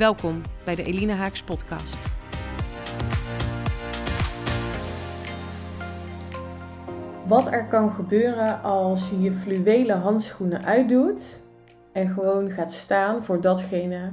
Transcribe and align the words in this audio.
Welkom 0.00 0.42
bij 0.64 0.74
de 0.74 0.82
Elina 0.82 1.14
Haaks 1.14 1.42
podcast. 1.42 1.98
Wat 7.26 7.52
er 7.52 7.66
kan 7.66 7.90
gebeuren 7.90 8.62
als 8.62 9.10
je 9.10 9.20
je 9.20 9.32
fluwelen 9.32 10.00
handschoenen 10.00 10.64
uitdoet 10.64 11.42
en 11.92 12.08
gewoon 12.08 12.50
gaat 12.50 12.72
staan 12.72 13.24
voor 13.24 13.40
datgene 13.40 14.12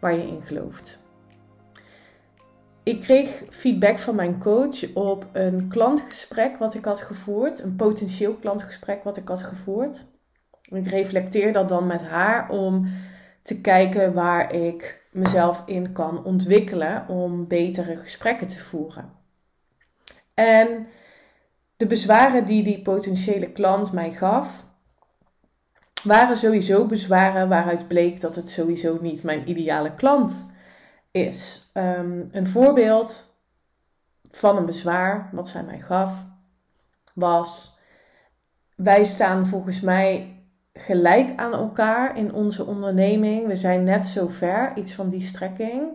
waar 0.00 0.14
je 0.14 0.26
in 0.26 0.42
gelooft. 0.42 1.02
Ik 2.82 3.00
kreeg 3.00 3.42
feedback 3.50 3.98
van 3.98 4.14
mijn 4.14 4.38
coach 4.38 4.92
op 4.92 5.26
een 5.32 5.68
klantgesprek 5.68 6.56
wat 6.56 6.74
ik 6.74 6.84
had 6.84 7.00
gevoerd, 7.00 7.62
een 7.62 7.76
potentieel 7.76 8.34
klantgesprek 8.34 9.04
wat 9.04 9.16
ik 9.16 9.28
had 9.28 9.42
gevoerd. 9.42 10.04
Ik 10.68 10.88
reflecteer 10.88 11.52
dat 11.52 11.68
dan 11.68 11.86
met 11.86 12.02
haar 12.02 12.48
om 12.48 12.88
te 13.42 13.60
kijken 13.60 14.12
waar 14.12 14.52
ik 14.52 15.02
mezelf 15.14 15.62
in 15.66 15.92
kan 15.92 16.24
ontwikkelen 16.24 17.08
om 17.08 17.46
betere 17.46 17.96
gesprekken 17.96 18.48
te 18.48 18.60
voeren. 18.60 19.12
En 20.34 20.86
de 21.76 21.86
bezwaren 21.86 22.44
die 22.44 22.62
die 22.62 22.82
potentiële 22.82 23.52
klant 23.52 23.92
mij 23.92 24.12
gaf, 24.12 24.66
waren 26.02 26.36
sowieso 26.36 26.86
bezwaren 26.86 27.48
waaruit 27.48 27.88
bleek 27.88 28.20
dat 28.20 28.36
het 28.36 28.50
sowieso 28.50 28.98
niet 29.00 29.22
mijn 29.22 29.48
ideale 29.50 29.94
klant 29.94 30.46
is. 31.10 31.70
Ehm, 31.72 32.22
een 32.30 32.48
voorbeeld 32.48 33.38
van 34.30 34.56
een 34.56 34.66
bezwaar 34.66 35.28
wat 35.32 35.48
zij 35.48 35.62
mij 35.62 35.80
gaf 35.80 36.26
was: 37.14 37.78
wij 38.76 39.04
staan 39.04 39.46
volgens 39.46 39.80
mij 39.80 40.33
gelijk 40.78 41.32
aan 41.36 41.52
elkaar 41.52 42.18
in 42.18 42.32
onze 42.32 42.66
onderneming. 42.66 43.46
We 43.46 43.56
zijn 43.56 43.84
net 43.84 44.06
zo 44.06 44.28
ver, 44.28 44.72
iets 44.76 44.94
van 44.94 45.08
die 45.08 45.22
strekking. 45.22 45.88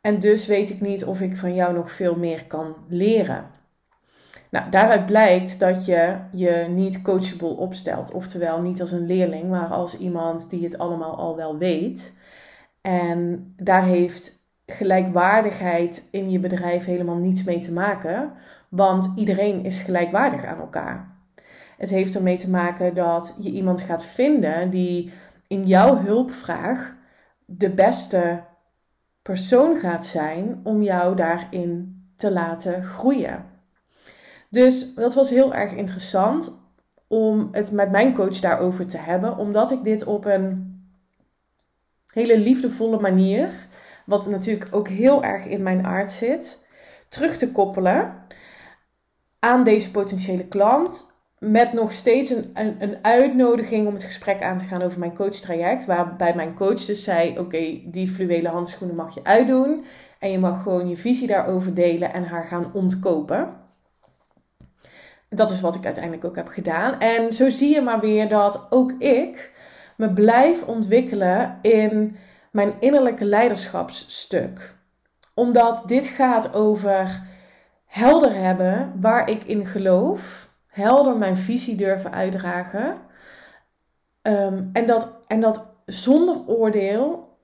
En 0.00 0.18
dus 0.18 0.46
weet 0.46 0.70
ik 0.70 0.80
niet 0.80 1.04
of 1.04 1.20
ik 1.20 1.36
van 1.36 1.54
jou 1.54 1.74
nog 1.74 1.92
veel 1.92 2.16
meer 2.16 2.46
kan 2.46 2.74
leren. 2.88 3.50
Nou, 4.50 4.70
daaruit 4.70 5.06
blijkt 5.06 5.58
dat 5.58 5.86
je 5.86 6.16
je 6.32 6.66
niet 6.68 7.02
coachable 7.02 7.56
opstelt. 7.56 8.12
Oftewel 8.12 8.62
niet 8.62 8.80
als 8.80 8.92
een 8.92 9.06
leerling, 9.06 9.48
maar 9.48 9.68
als 9.68 9.98
iemand 9.98 10.50
die 10.50 10.64
het 10.64 10.78
allemaal 10.78 11.16
al 11.16 11.36
wel 11.36 11.58
weet. 11.58 12.12
En 12.80 13.52
daar 13.56 13.84
heeft 13.84 14.32
gelijkwaardigheid 14.66 16.08
in 16.10 16.30
je 16.30 16.38
bedrijf 16.38 16.84
helemaal 16.84 17.16
niets 17.16 17.44
mee 17.44 17.58
te 17.58 17.72
maken. 17.72 18.32
Want 18.68 19.12
iedereen 19.16 19.64
is 19.64 19.80
gelijkwaardig 19.80 20.44
aan 20.44 20.58
elkaar. 20.58 21.11
Het 21.82 21.90
heeft 21.90 22.14
ermee 22.14 22.38
te 22.38 22.50
maken 22.50 22.94
dat 22.94 23.36
je 23.38 23.50
iemand 23.50 23.80
gaat 23.80 24.04
vinden 24.04 24.70
die 24.70 25.12
in 25.46 25.66
jouw 25.66 25.96
hulpvraag 25.96 26.96
de 27.44 27.70
beste 27.70 28.42
persoon 29.22 29.76
gaat 29.76 30.06
zijn 30.06 30.60
om 30.62 30.82
jou 30.82 31.16
daarin 31.16 32.02
te 32.16 32.32
laten 32.32 32.84
groeien. 32.84 33.44
Dus 34.48 34.94
dat 34.94 35.14
was 35.14 35.30
heel 35.30 35.54
erg 35.54 35.72
interessant 35.72 36.58
om 37.06 37.48
het 37.52 37.72
met 37.72 37.90
mijn 37.90 38.14
coach 38.14 38.40
daarover 38.40 38.86
te 38.86 38.98
hebben, 38.98 39.36
omdat 39.36 39.70
ik 39.70 39.84
dit 39.84 40.04
op 40.04 40.24
een 40.24 40.80
hele 42.06 42.38
liefdevolle 42.38 43.00
manier, 43.00 43.66
wat 44.06 44.26
natuurlijk 44.26 44.74
ook 44.74 44.88
heel 44.88 45.24
erg 45.24 45.46
in 45.46 45.62
mijn 45.62 45.86
aard 45.86 46.10
zit, 46.10 46.66
terug 47.08 47.36
te 47.36 47.52
koppelen 47.52 48.14
aan 49.38 49.64
deze 49.64 49.90
potentiële 49.90 50.44
klant 50.46 51.10
met 51.44 51.72
nog 51.72 51.92
steeds 51.92 52.30
een, 52.30 52.50
een, 52.54 52.76
een, 52.78 52.96
uitnodiging 53.02 53.86
om 53.86 53.94
het 53.94 54.04
gesprek 54.04 54.42
aan 54.42 54.58
te 54.58 54.64
gaan 54.64 54.82
over 54.82 54.98
mijn 54.98 55.14
coachtraject. 55.14 55.86
Waarbij 55.86 56.34
mijn 56.34 56.54
coach 56.54 56.84
dus 56.84 57.04
zei: 57.04 57.38
Oké, 57.38 57.80
die 57.84 58.08
fluwelen 58.08 58.50
handschoenen 58.50 58.96
mag 58.96 59.14
je 59.14 59.24
uitdoen. 59.24 59.84
En 60.18 60.30
je 60.30 60.38
mag 60.38 60.62
gewoon 60.62 60.88
je 60.88 60.96
visie 60.96 61.26
daarover 61.26 61.74
delen 61.74 62.12
en 62.12 62.24
haar 62.24 62.44
gaan 62.44 62.70
ontkopen. 62.72 63.56
Dat 65.28 65.50
is 65.50 65.60
wat 65.60 65.74
ik 65.74 65.84
uiteindelijk 65.84 66.24
ook 66.24 66.36
heb 66.36 66.48
gedaan. 66.48 67.00
En 67.00 67.32
zo 67.32 67.50
zie 67.50 67.74
je 67.74 67.80
maar 67.80 68.00
weer 68.00 68.28
dat 68.28 68.66
ook 68.70 68.92
ik 68.98 69.52
me 69.96 70.12
blijf 70.12 70.62
ontwikkelen 70.62 71.58
in 71.62 72.16
mijn 72.50 72.72
innerlijke 72.80 73.24
leiderschapsstuk. 73.24 74.74
Omdat 75.34 75.82
dit 75.86 76.06
gaat 76.06 76.54
over 76.54 77.22
helder 77.86 78.34
hebben 78.34 78.92
waar 79.00 79.30
ik 79.30 79.44
in 79.44 79.66
geloof 79.66 80.50
helder 80.72 81.16
mijn 81.16 81.36
visie 81.36 81.76
durven 81.76 82.12
uitdragen. 82.12 82.96
Ehm, 84.22 84.64
en, 84.72 84.86
dat, 84.86 85.16
en 85.26 85.40
dat 85.40 85.66
zonder 85.86 86.36
oordeel 86.46 87.36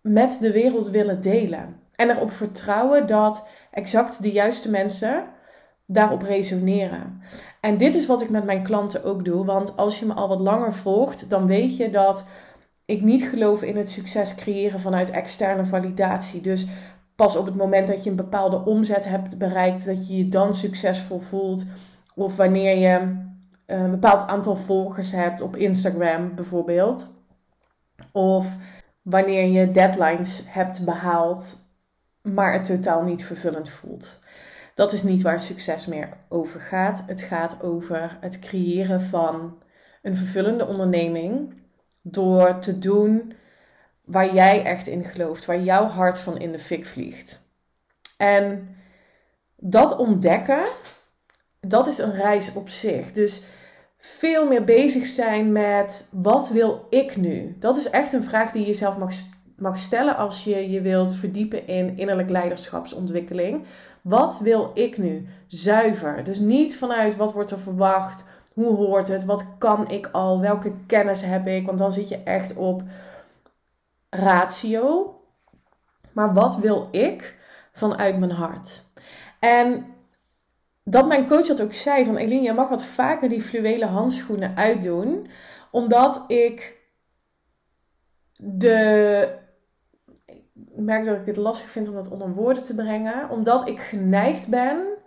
met 0.00 0.38
de 0.40 0.52
wereld 0.52 0.90
willen 0.90 1.20
delen. 1.20 1.80
En 1.94 2.10
erop 2.10 2.32
vertrouwen 2.32 3.06
dat 3.06 3.46
exact 3.70 4.22
de 4.22 4.32
juiste 4.32 4.70
mensen 4.70 5.24
daarop 5.86 6.22
resoneren. 6.22 7.22
En 7.60 7.78
dit 7.78 7.94
is 7.94 8.06
wat 8.06 8.22
ik 8.22 8.30
met 8.30 8.44
mijn 8.44 8.62
klanten 8.62 9.04
ook 9.04 9.24
doe. 9.24 9.44
Want 9.44 9.76
als 9.76 9.98
je 9.98 10.06
me 10.06 10.12
al 10.12 10.28
wat 10.28 10.40
langer 10.40 10.72
volgt, 10.72 11.30
dan 11.30 11.46
weet 11.46 11.76
je 11.76 11.90
dat 11.90 12.26
ik 12.84 13.02
niet 13.02 13.22
geloof 13.22 13.62
in 13.62 13.76
het 13.76 13.90
succes 13.90 14.34
creëren 14.34 14.80
vanuit 14.80 15.10
externe 15.10 15.64
validatie. 15.64 16.40
Dus 16.40 16.66
pas 17.16 17.36
op 17.36 17.46
het 17.46 17.56
moment 17.56 17.88
dat 17.88 18.04
je 18.04 18.10
een 18.10 18.16
bepaalde 18.16 18.64
omzet 18.64 19.04
hebt 19.04 19.38
bereikt, 19.38 19.86
dat 19.86 20.08
je 20.08 20.16
je 20.16 20.28
dan 20.28 20.54
succesvol 20.54 21.18
voelt 21.18 21.64
of 22.14 22.36
wanneer 22.36 22.76
je 22.76 23.20
eh, 23.66 23.82
een 23.82 23.90
bepaald 23.90 24.28
aantal 24.28 24.56
volgers 24.56 25.12
hebt 25.12 25.40
op 25.40 25.56
Instagram 25.56 26.34
bijvoorbeeld. 26.34 27.14
Of 28.12 28.56
wanneer 29.02 29.46
je 29.46 29.70
deadlines 29.70 30.42
hebt 30.46 30.84
behaald, 30.84 31.56
maar 32.22 32.52
het 32.52 32.64
totaal 32.64 33.02
niet 33.02 33.24
vervullend 33.24 33.70
voelt. 33.70 34.20
Dat 34.74 34.92
is 34.92 35.02
niet 35.02 35.22
waar 35.22 35.40
succes 35.40 35.86
meer 35.86 36.08
over 36.28 36.60
gaat. 36.60 37.02
Het 37.06 37.22
gaat 37.22 37.62
over 37.62 38.16
het 38.20 38.38
creëren 38.38 39.00
van 39.00 39.62
een 40.02 40.16
vervullende 40.16 40.66
onderneming 40.66 41.54
door 42.02 42.58
te 42.58 42.78
doen 42.78 43.32
waar 44.04 44.34
jij 44.34 44.64
echt 44.64 44.86
in 44.86 45.04
gelooft, 45.04 45.44
waar 45.44 45.60
jouw 45.60 45.86
hart 45.86 46.18
van 46.18 46.38
in 46.38 46.52
de 46.52 46.58
fik 46.58 46.86
vliegt. 46.86 47.40
En 48.16 48.76
dat 49.56 49.96
ontdekken, 49.96 50.64
dat 51.66 51.86
is 51.86 51.98
een 51.98 52.14
reis 52.14 52.52
op 52.52 52.68
zich. 52.68 53.12
Dus 53.12 53.42
veel 53.96 54.46
meer 54.46 54.64
bezig 54.64 55.06
zijn 55.06 55.52
met 55.52 56.08
wat 56.10 56.48
wil 56.48 56.86
ik 56.88 57.16
nu? 57.16 57.56
Dat 57.58 57.76
is 57.76 57.90
echt 57.90 58.12
een 58.12 58.22
vraag 58.22 58.52
die 58.52 58.60
je 58.60 58.66
jezelf 58.66 58.98
mag, 58.98 59.12
mag 59.56 59.78
stellen 59.78 60.16
als 60.16 60.44
je 60.44 60.70
je 60.70 60.80
wilt 60.80 61.14
verdiepen 61.14 61.66
in 61.66 61.98
innerlijk 61.98 62.30
leiderschapsontwikkeling. 62.30 63.64
Wat 64.00 64.38
wil 64.38 64.70
ik 64.74 64.98
nu? 64.98 65.26
Zuiver. 65.46 66.24
Dus 66.24 66.38
niet 66.38 66.76
vanuit 66.76 67.16
wat 67.16 67.32
wordt 67.32 67.50
er 67.50 67.58
verwacht, 67.58 68.24
hoe 68.54 68.76
hoort 68.76 69.08
het, 69.08 69.24
wat 69.24 69.46
kan 69.58 69.90
ik 69.90 70.08
al, 70.12 70.40
welke 70.40 70.72
kennis 70.86 71.22
heb 71.22 71.46
ik, 71.46 71.66
want 71.66 71.78
dan 71.78 71.92
zit 71.92 72.08
je 72.08 72.22
echt 72.22 72.54
op 72.54 72.82
ratio. 74.10 75.14
Maar 76.12 76.34
wat 76.34 76.56
wil 76.56 76.88
ik 76.90 77.38
vanuit 77.72 78.18
mijn 78.18 78.30
hart? 78.30 78.82
En 79.38 79.86
dat 80.84 81.08
mijn 81.08 81.26
coach 81.26 81.46
dat 81.46 81.62
ook 81.62 81.72
zei: 81.72 82.04
van 82.04 82.16
Eline, 82.16 82.42
je 82.42 82.52
mag 82.52 82.68
wat 82.68 82.84
vaker 82.84 83.28
die 83.28 83.42
fluwelen 83.42 83.88
handschoenen 83.88 84.56
uitdoen, 84.56 85.26
omdat 85.70 86.24
ik 86.26 86.80
de. 88.36 89.40
Ik 90.54 90.88
merk 90.88 91.04
dat 91.04 91.16
ik 91.16 91.26
het 91.26 91.36
lastig 91.36 91.70
vind 91.70 91.88
om 91.88 91.94
dat 91.94 92.08
onder 92.08 92.34
woorden 92.34 92.64
te 92.64 92.74
brengen, 92.74 93.30
omdat 93.30 93.68
ik 93.68 93.78
geneigd 93.80 94.48
ben 94.48 95.00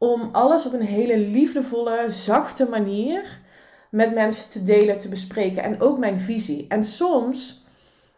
om 0.00 0.28
alles 0.32 0.66
op 0.66 0.72
een 0.72 0.80
hele 0.80 1.18
liefdevolle, 1.18 2.04
zachte 2.10 2.68
manier 2.68 3.40
met 3.90 4.14
mensen 4.14 4.50
te 4.50 4.64
delen, 4.64 4.98
te 4.98 5.08
bespreken 5.08 5.62
en 5.62 5.80
ook 5.80 5.98
mijn 5.98 6.20
visie. 6.20 6.66
En 6.68 6.84
soms, 6.84 7.64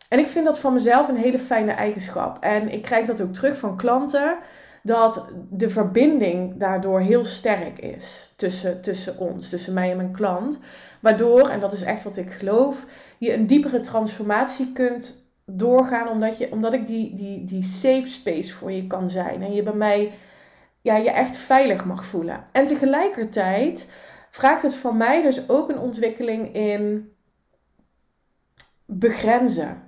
en 0.09 0.19
ik 0.19 0.27
vind 0.27 0.45
dat 0.47 0.59
van 0.59 0.73
mezelf 0.73 1.09
een 1.09 1.17
hele 1.17 1.39
fijne 1.39 1.71
eigenschap, 1.71 2.39
en 2.45 2.69
ik 2.69 2.83
krijg 2.83 3.07
dat 3.07 3.21
ook 3.21 3.33
terug 3.33 3.59
van 3.59 3.77
klanten 3.77 4.39
dat 4.83 5.29
de 5.51 5.69
verbinding 5.69 6.57
daardoor 6.57 7.01
heel 7.01 7.25
sterk 7.25 7.79
is 7.79 8.33
tussen, 8.37 8.81
tussen 8.81 9.19
ons, 9.19 9.49
tussen 9.49 9.75
mij 9.75 9.91
en 9.91 9.97
mijn 9.97 10.13
klant. 10.13 10.61
Waardoor, 11.01 11.49
en 11.49 11.61
dat 11.61 11.73
is 11.73 11.83
echt 11.83 12.05
wat 12.05 12.17
ik 12.17 12.31
geloof, 12.31 12.87
je 13.19 13.35
een 13.35 13.47
diepere 13.47 13.81
transformatie 13.81 14.73
kunt 14.73 15.31
doorgaan 15.45 16.09
omdat, 16.09 16.39
je, 16.39 16.53
omdat 16.53 16.73
ik 16.73 16.87
die, 16.87 17.15
die, 17.15 17.45
die 17.45 17.65
safe 17.65 18.09
space 18.09 18.53
voor 18.55 18.73
je 18.73 18.87
kan 18.87 19.11
zijn. 19.11 19.43
En 19.43 19.55
je 19.55 19.63
bij 19.63 19.73
mij 19.73 20.13
ja, 20.81 20.97
je 20.97 21.11
echt 21.11 21.37
veilig 21.37 21.85
mag 21.85 22.05
voelen. 22.05 22.45
En 22.53 22.67
tegelijkertijd 22.67 23.93
vraagt 24.31 24.63
het 24.63 24.75
van 24.75 24.97
mij 24.97 25.23
dus 25.23 25.49
ook 25.49 25.71
een 25.71 25.79
ontwikkeling 25.79 26.55
in 26.55 27.13
begrenzen. 28.87 29.83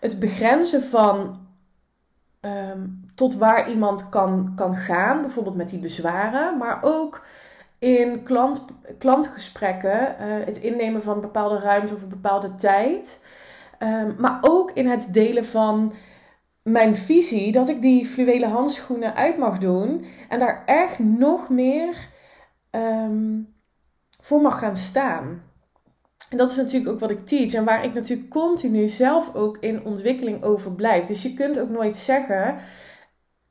Het 0.00 0.18
begrenzen 0.18 0.82
van 0.82 1.43
Ehm, 2.44 2.80
tot 3.14 3.34
waar 3.34 3.70
iemand 3.70 4.08
kan, 4.08 4.52
kan 4.56 4.76
gaan, 4.76 5.20
bijvoorbeeld 5.20 5.56
met 5.56 5.68
die 5.68 5.78
bezwaren, 5.78 6.58
maar 6.58 6.78
ook 6.82 7.26
in 7.78 8.22
klant, 8.22 8.64
klantgesprekken, 8.98 10.16
uh, 10.20 10.44
het 10.44 10.58
innemen 10.58 11.02
van 11.02 11.20
bepaalde 11.20 11.58
ruimte 11.58 11.94
of 11.94 12.02
een 12.02 12.08
bepaalde 12.08 12.54
tijd, 12.54 13.24
ehm, 13.78 14.12
maar 14.18 14.38
ook 14.40 14.70
in 14.70 14.88
het 14.88 15.14
delen 15.14 15.44
van 15.44 15.92
mijn 16.62 16.94
visie, 16.94 17.52
dat 17.52 17.68
ik 17.68 17.82
die 17.82 18.06
fluwelen 18.06 18.50
handschoenen 18.50 19.14
uit 19.14 19.38
mag 19.38 19.58
doen 19.58 20.04
en 20.28 20.38
daar 20.38 20.62
echt 20.66 20.98
nog 20.98 21.48
meer 21.48 22.08
ehm, 22.70 23.40
voor 24.20 24.40
mag 24.40 24.58
gaan 24.58 24.76
staan. 24.76 25.42
En 26.28 26.36
dat 26.36 26.50
is 26.50 26.56
natuurlijk 26.56 26.92
ook 26.92 27.00
wat 27.00 27.10
ik 27.10 27.26
teach 27.26 27.52
en 27.52 27.64
waar 27.64 27.84
ik 27.84 27.94
natuurlijk 27.94 28.30
continu 28.30 28.88
zelf 28.88 29.34
ook 29.34 29.56
in 29.60 29.84
ontwikkeling 29.84 30.42
over 30.42 30.72
blijf. 30.72 31.04
Dus 31.04 31.22
je 31.22 31.34
kunt 31.34 31.60
ook 31.60 31.68
nooit 31.68 31.96
zeggen: 31.96 32.56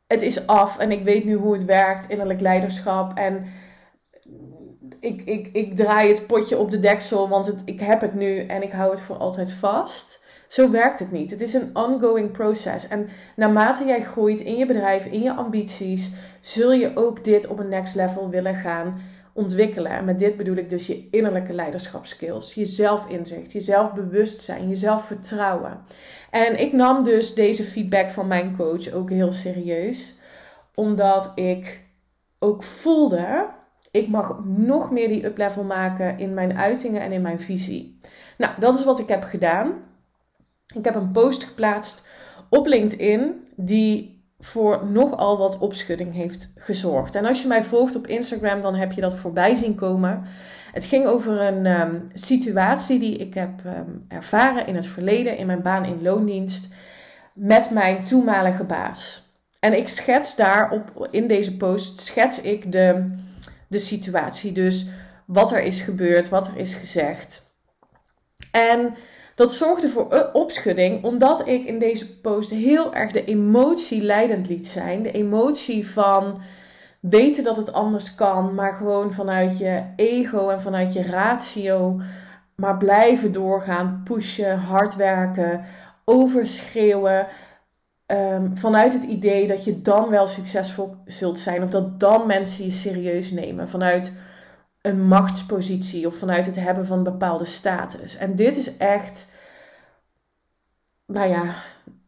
het 0.08 0.22
is 0.22 0.48
af 0.48 0.78
en 0.78 0.92
ik 0.92 1.04
weet 1.04 1.26
nu 1.26 1.34
hoe 1.34 1.54
het 1.54 1.66
werkt, 1.66 2.10
innerlijk 2.10 2.42
leiderschap. 2.42 3.18
En 3.18 3.46
ik, 5.00 5.22
ik, 5.22 5.50
ik 5.54 5.76
draai 5.76 6.10
het 6.10 6.28
potje 6.28 6.58
op 6.58 6.72
de 6.72 6.80
deksel, 6.80 7.30
want 7.30 7.48
het, 7.48 7.62
ik 7.66 7.80
heb 7.80 8.02
het 8.02 8.14
nu 8.14 8.40
en 8.40 8.64
ik 8.64 8.72
hou 8.72 8.92
het 8.92 9.02
voor 9.02 9.18
altijd 9.18 9.54
vast. 9.54 10.24
Zo 10.48 10.72
werkt 10.72 11.00
het 11.00 11.12
niet. 11.12 11.32
Het 11.32 11.42
is 11.42 11.54
een 11.54 11.70
ongoing 11.74 12.32
proces. 12.32 12.88
En 12.88 13.10
naarmate 13.36 13.86
jij 13.86 14.04
groeit 14.04 14.40
in 14.40 14.58
je 14.58 14.66
bedrijf, 14.66 15.06
in 15.06 15.22
je 15.22 15.34
ambities, 15.34 16.14
zul 16.42 16.72
je 16.72 16.92
ook 16.96 17.24
dit 17.24 17.48
op 17.48 17.60
een 17.60 17.70
next 17.70 17.96
level 17.96 18.30
willen 18.30 18.56
gaan 18.56 19.02
ontwikkelen. 19.34 19.92
En 19.92 20.06
met 20.06 20.20
dit 20.20 20.38
bedoel 20.38 20.56
ik 20.56 20.70
dus 20.70 20.88
je 20.88 21.08
innerlijke 21.12 21.54
leiderschapskills, 21.54 22.54
je 22.54 22.66
zelfinzicht, 22.66 23.52
je 23.52 23.62
zelfbewustzijn, 23.62 24.70
je 24.70 24.76
zelfvertrouwen. 24.76 25.80
En 26.30 26.60
ik 26.60 26.74
nam 26.74 27.04
dus 27.04 27.34
deze 27.34 27.64
feedback 27.64 28.10
van 28.10 28.28
mijn 28.28 28.56
coach 28.56 28.94
ook 28.94 29.10
heel 29.10 29.32
serieus, 29.32 30.16
omdat 30.76 31.32
ik 31.36 31.82
ook 32.40 32.64
voelde, 32.64 33.48
ik 33.92 34.08
mag 34.08 34.44
nog 34.46 34.92
meer 34.92 35.08
die 35.08 35.26
uplevel 35.26 35.64
maken 35.64 36.18
in 36.18 36.34
mijn 36.34 36.58
uitingen 36.58 37.02
en 37.02 37.12
in 37.12 37.22
mijn 37.22 37.40
visie. 37.40 38.00
Nou, 38.38 38.60
dat 38.60 38.78
is 38.78 38.84
wat 38.84 39.00
ik 39.00 39.08
heb 39.08 39.24
gedaan. 39.24 39.74
Ik 40.76 40.86
heb 40.86 40.96
een 40.96 41.12
post 41.12 41.44
geplaatst 41.44 42.06
op 42.50 42.66
LinkedIn 42.66 43.48
die 43.56 44.23
voor 44.46 44.86
nogal 44.86 45.38
wat 45.38 45.58
opschudding 45.58 46.14
heeft 46.14 46.52
gezorgd. 46.56 47.16
En 47.16 47.26
als 47.26 47.42
je 47.42 47.48
mij 47.48 47.64
volgt 47.64 47.96
op 47.96 48.08
Instagram, 48.08 48.62
dan 48.62 48.76
heb 48.76 48.92
je 48.92 49.02
dat 49.02 49.16
voorbij 49.16 49.56
zien 49.56 49.76
komen. 49.76 50.24
Het 50.72 50.86
ging 50.86 51.06
over 51.06 51.42
een 51.42 51.66
ehm, 51.66 52.00
situatie 52.14 53.00
die 53.00 53.18
ik 53.18 53.34
heb 53.34 53.66
ehm, 53.66 53.90
ervaren 54.08 54.68
in 54.68 54.76
het 54.76 54.88
verleden 54.88 55.38
in 55.38 55.46
mijn 55.46 55.62
baan 55.62 55.86
in 55.86 56.02
loondienst 56.02 56.74
met 57.34 57.70
mijn 57.70 58.04
toenmalige 58.04 58.64
baas. 58.64 59.24
En 59.60 59.78
ik 59.78 59.88
schets 59.88 60.36
daarop, 60.36 61.08
in 61.12 61.28
deze 61.28 61.58
post, 61.58 62.00
schets 62.00 62.42
ik 62.42 62.72
de, 62.72 63.16
de 63.68 63.80
situatie. 63.80 64.52
Dus 64.52 64.88
wat 65.26 65.52
er 65.52 65.62
is 65.62 65.82
gebeurd, 65.82 66.30
wat 66.30 66.48
er 66.48 66.58
is 66.58 66.76
gezegd. 66.76 67.52
En 68.52 68.96
dat 69.36 69.54
zorgde 69.54 69.90
voor 69.90 70.30
opschudding, 70.34 71.04
omdat 71.04 71.48
ik 71.48 71.66
in 71.66 71.80
deze 71.80 72.20
post 72.20 72.52
heel 72.52 72.94
erg 72.94 73.12
de 73.12 73.26
emotie 73.26 74.04
leidend 74.04 74.50
liet 74.50 74.68
zijn. 74.68 75.04
De 75.04 75.12
emotie 75.12 75.88
van 75.88 76.42
weten 77.00 77.44
dat 77.44 77.58
het 77.58 77.74
anders 77.74 78.16
kan, 78.16 78.56
maar 78.56 78.74
gewoon 78.74 79.14
vanuit 79.14 79.58
je 79.58 79.84
ego 79.96 80.50
en 80.50 80.62
vanuit 80.62 80.94
je 80.94 81.04
ratio, 81.04 82.02
maar 82.56 82.78
blijven 82.78 83.32
doorgaan, 83.32 84.02
pushen, 84.04 84.58
hard 84.58 84.96
werken, 84.96 85.66
overschreeuwen. 86.06 87.28
Um, 88.08 88.58
vanuit 88.58 88.94
het 88.94 89.04
idee 89.04 89.48
dat 89.48 89.64
je 89.64 89.82
dan 89.82 90.10
wel 90.10 90.28
succesvol 90.28 90.96
zult 91.06 91.40
zijn, 91.40 91.64
of 91.64 91.70
dat 91.70 92.00
dan 92.00 92.28
mensen 92.28 92.66
je 92.66 92.72
serieus 92.72 93.32
nemen. 93.32 93.70
Vanuit 93.70 94.14
een 94.84 95.08
machtspositie 95.08 96.08
of 96.08 96.16
vanuit 96.16 96.46
het 96.46 96.56
hebben 96.56 96.86
van 96.86 97.04
bepaalde 97.04 97.46
status. 97.46 98.18
En 98.18 98.36
dit 98.36 98.58
is 98.58 98.78
echt, 98.78 99.32
nou 101.06 101.30
ja, 101.30 101.54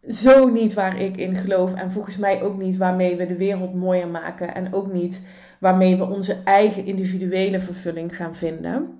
zo 0.10 0.50
niet 0.50 0.74
waar 0.74 1.00
ik 1.00 1.18
in 1.18 1.36
geloof. 1.36 1.74
En 1.74 1.92
volgens 1.92 2.18
mij 2.18 2.42
ook 2.44 2.58
niet 2.58 2.78
waarmee 2.78 3.16
we 3.16 3.26
de 3.26 3.38
wereld 3.38 3.74
mooier 3.74 4.08
maken. 4.08 4.56
En 4.56 4.74
ook 4.74 4.94
niet 4.94 5.22
waarmee 5.60 5.96
we 5.96 6.10
onze 6.10 6.38
eigen 6.44 6.86
individuele 6.86 7.60
vervulling 7.60 8.16
gaan 8.16 8.36
vinden. 8.36 9.00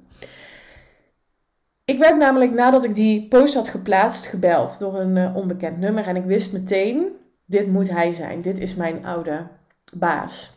Ik 1.86 2.00
werd 2.00 2.18
namelijk 2.18 2.52
nadat 2.52 2.84
ik 2.84 2.96
die 2.96 3.28
post 3.28 3.54
had 3.54 3.68
geplaatst 3.68 4.26
gebeld 4.26 4.80
door 4.80 5.00
een 5.00 5.16
uh, 5.16 5.36
onbekend 5.36 5.78
nummer. 5.78 6.08
En 6.08 6.16
ik 6.16 6.26
wist 6.26 6.54
meteen, 6.54 7.08
dit 7.46 7.68
moet 7.68 7.90
hij 7.90 8.14
zijn. 8.14 8.42
Dit 8.42 8.60
is 8.60 8.76
mijn 8.76 9.06
oude 9.06 9.48
baas. 9.98 10.55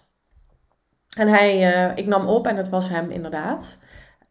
En 1.18 1.28
hij, 1.28 1.74
uh, 1.74 1.96
ik 1.96 2.06
nam 2.06 2.26
op 2.26 2.46
en 2.46 2.56
het 2.56 2.68
was 2.68 2.88
hem 2.88 3.10
inderdaad. 3.10 3.78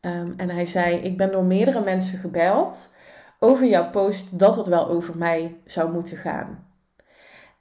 Um, 0.02 0.34
en 0.38 0.50
hij 0.50 0.66
zei: 0.66 0.96
Ik 0.96 1.18
ben 1.18 1.32
door 1.32 1.44
meerdere 1.44 1.82
mensen 1.82 2.20
gebeld 2.20 2.96
over 3.40 3.66
jouw 3.66 3.90
post 3.90 4.40
dat 4.40 4.56
het 4.56 4.68
wel 4.68 4.88
over 4.88 5.18
mij 5.18 5.58
zou 5.66 5.92
moeten 5.92 6.18
gaan. 6.18 6.68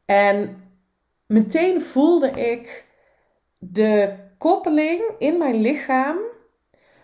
En 0.05 0.63
meteen 1.27 1.83
voelde 1.83 2.31
ik 2.31 2.85
de 3.59 4.15
koppeling 4.39 5.03
in 5.19 5.39
mijn 5.39 5.61
lichaam 5.61 6.17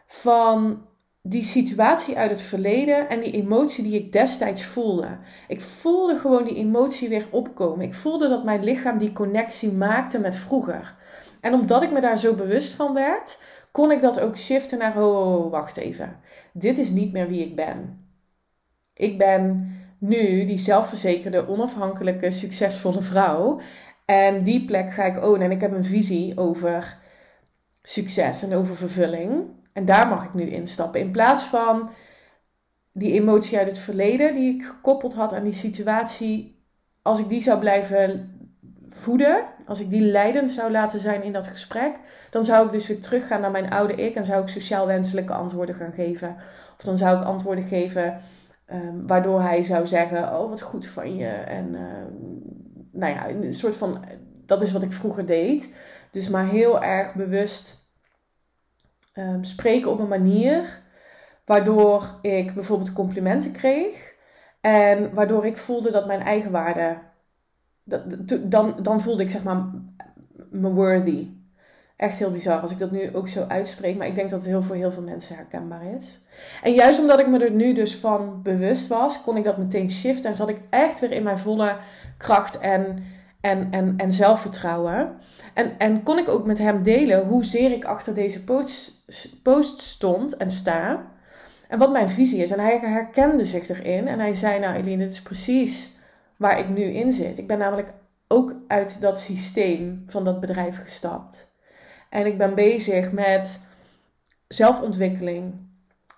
van 0.07 0.87
die 1.23 1.43
situatie 1.43 2.19
uit 2.19 2.31
het 2.31 2.43
verleden 2.43 3.09
en 3.09 3.21
die 3.21 3.33
emotie 3.33 3.85
die 3.85 4.01
ik 4.01 4.13
destijds 4.13 4.65
voelde. 4.65 5.19
Ik 5.49 5.61
voelde 5.61 6.19
gewoon 6.19 6.45
die 6.45 6.57
emotie 6.57 7.09
weer 7.09 7.27
opkomen. 7.31 7.87
Ik 7.87 7.95
voelde 7.95 8.29
dat 8.29 8.45
mijn 8.45 8.65
lichaam 8.65 8.99
die 8.99 9.13
connectie 9.13 9.73
maakte 9.73 10.19
met 10.19 10.37
vroeger. 10.37 10.97
En 11.43 11.55
omdat 11.55 11.83
ik 11.83 11.91
me 11.91 12.01
daar 12.01 12.19
zo 12.19 12.35
bewust 12.35 12.75
van 12.75 12.95
werd, 12.95 13.43
kon 13.71 13.91
ik 13.91 14.01
dat 14.01 14.21
ook 14.21 14.37
shiften 14.37 14.79
naar, 14.79 15.05
oh, 15.05 15.51
wacht 15.51 15.77
even. 15.77 16.21
Dit 16.53 16.79
is 16.79 16.91
niet 16.91 17.13
meer 17.13 17.29
wie 17.29 17.45
ik 17.45 17.57
ben. 17.57 18.07
Ik 18.95 19.19
ben 19.19 19.75
nu 19.99 20.45
die 20.45 20.59
zelfverzekerde, 20.59 21.49
onafhankelijke, 21.49 22.31
succesvolle 22.31 23.03
vrouw. 23.03 23.61
En 24.05 24.43
die 24.43 24.65
plek 24.65 24.93
ga 24.93 25.05
ik 25.05 25.25
ownen. 25.25 25.43
En 25.43 25.51
ik 25.51 25.61
heb 25.61 25.73
een 25.73 25.85
visie 25.85 26.39
over 26.39 26.99
succes 27.83 28.43
en 28.43 28.55
over 28.55 28.77
vervulling. 28.77 29.45
En 29.73 29.85
daar 29.85 30.09
mag 30.09 30.25
ik 30.25 30.35
nu 30.35 30.51
instappen. 30.51 31.01
In 31.01 31.11
plaats 31.11 31.45
van 31.45 31.91
die 32.93 33.13
emotie 33.13 33.59
uit 33.59 33.67
het 33.67 33.79
verleden 33.79 34.35
die 34.35 34.55
ik 34.55 34.65
gekoppeld 34.65 35.15
had 35.15 35.33
aan 35.33 35.45
die 35.45 35.53
situatie. 35.53 36.65
Als 37.03 37.19
ik 37.19 37.29
die 37.29 37.43
zou 37.43 37.59
blijven 37.59 38.37
voeden, 38.93 39.45
als 39.67 39.81
ik 39.81 39.91
die 39.91 40.01
leidend 40.01 40.53
zou 40.53 40.71
laten 40.71 40.99
zijn 40.99 41.23
in 41.23 41.33
dat 41.33 41.47
gesprek, 41.47 41.99
dan 42.31 42.45
zou 42.45 42.67
ik 42.67 42.73
dus 42.73 42.87
weer 42.87 43.01
teruggaan 43.01 43.41
naar 43.41 43.51
mijn 43.51 43.71
oude 43.71 43.95
ik 43.95 44.15
en 44.15 44.25
zou 44.25 44.43
ik 44.43 44.49
sociaal 44.49 44.87
wenselijke 44.87 45.33
antwoorden 45.33 45.75
gaan 45.75 45.93
geven. 45.93 46.37
Of 46.79 46.85
dan 46.85 46.97
zou 46.97 47.19
ik 47.19 47.25
antwoorden 47.27 47.65
geven 47.65 48.21
um, 48.73 49.07
waardoor 49.07 49.43
hij 49.43 49.63
zou 49.63 49.87
zeggen: 49.87 50.39
Oh, 50.39 50.49
wat 50.49 50.63
goed 50.63 50.87
van 50.87 51.17
je. 51.17 51.29
En 51.29 51.75
um, 51.75 52.43
nou 52.93 53.15
ja, 53.15 53.29
een 53.29 53.55
soort 53.55 53.77
van, 53.77 54.05
dat 54.47 54.63
is 54.63 54.73
wat 54.73 54.83
ik 54.83 54.93
vroeger 54.93 55.27
deed. 55.27 55.75
Dus 56.11 56.29
maar 56.29 56.49
heel 56.49 56.83
erg 56.83 57.15
bewust 57.15 57.87
um, 59.15 59.45
spreken 59.45 59.91
op 59.91 59.99
een 59.99 60.09
manier 60.09 60.81
waardoor 61.45 62.19
ik 62.23 62.55
bijvoorbeeld 62.55 62.93
complimenten 62.93 63.53
kreeg. 63.53 64.15
En 64.61 65.15
waardoor 65.15 65.47
ik 65.47 65.57
voelde 65.57 65.91
dat 65.91 66.07
mijn 66.07 66.21
eigen 66.21 66.51
waarde 66.51 66.99
dan, 68.43 68.77
dan 68.83 69.01
voelde 69.01 69.23
ik 69.23 69.31
zeg 69.31 69.43
maar 69.43 69.71
me 70.51 70.71
worthy. 70.71 71.29
Echt 71.97 72.19
heel 72.19 72.31
bizar 72.31 72.61
als 72.61 72.71
ik 72.71 72.79
dat 72.79 72.91
nu 72.91 73.15
ook 73.15 73.29
zo 73.29 73.45
uitspreek. 73.49 73.97
Maar 73.97 74.07
ik 74.07 74.15
denk 74.15 74.31
dat 74.31 74.39
het 74.39 74.49
heel 74.49 74.63
voor 74.63 74.77
heel 74.77 74.93
veel 74.93 75.03
mensen 75.03 75.37
herkenbaar 75.37 75.85
is. 75.97 76.21
En 76.63 76.73
juist 76.73 77.01
omdat 77.01 77.19
ik 77.19 77.29
me 77.29 77.39
er 77.39 77.51
nu 77.51 77.75
dus 77.75 77.97
van 77.97 78.43
bewust 78.43 78.89
was, 78.89 79.23
kon 79.23 79.37
ik 79.37 79.45
dat 79.45 79.59
meteen 79.59 79.91
shiften. 79.91 80.31
En 80.31 80.37
zat 80.37 80.49
ik 80.49 80.61
echt 80.71 81.01
weer 81.01 81.13
in 81.13 81.23
mijn 81.23 81.39
volle 81.39 81.77
kracht 82.17 82.59
en, 82.59 83.05
en, 83.41 83.69
en, 83.71 83.95
en 83.97 84.13
zelfvertrouwen. 84.13 85.13
En, 85.55 85.79
en 85.79 86.03
kon 86.03 86.19
ik 86.19 86.29
ook 86.29 86.47
met 86.47 86.59
hem 86.59 86.83
delen 86.83 87.27
hoezeer 87.27 87.73
ik 87.73 87.85
achter 87.85 88.15
deze 88.15 88.45
post, 88.45 89.05
post 89.43 89.81
stond 89.81 90.37
en 90.37 90.51
sta. 90.51 91.11
En 91.69 91.79
wat 91.79 91.93
mijn 91.93 92.11
visie 92.11 92.43
is. 92.43 92.51
En 92.51 92.61
hij 92.61 92.79
herkende 92.79 93.45
zich 93.45 93.69
erin. 93.69 94.09
En 94.09 94.19
hij 94.19 94.35
zei, 94.35 94.59
nou 94.59 94.75
Eline, 94.75 95.05
dit 95.05 95.13
is 95.13 95.23
precies 95.23 95.92
waar 96.43 96.59
ik 96.59 96.69
nu 96.69 96.83
in 96.83 97.13
zit. 97.13 97.39
Ik 97.39 97.47
ben 97.47 97.59
namelijk 97.59 97.89
ook 98.29 98.55
uit 98.67 99.01
dat 99.01 99.19
systeem 99.19 100.03
van 100.07 100.25
dat 100.25 100.41
bedrijf 100.41 100.81
gestapt. 100.81 101.55
En 102.11 102.27
ik 102.27 102.39
ben 102.39 102.55
bezig 102.55 103.13
met 103.13 103.61
zelfontwikkeling. 104.49 105.55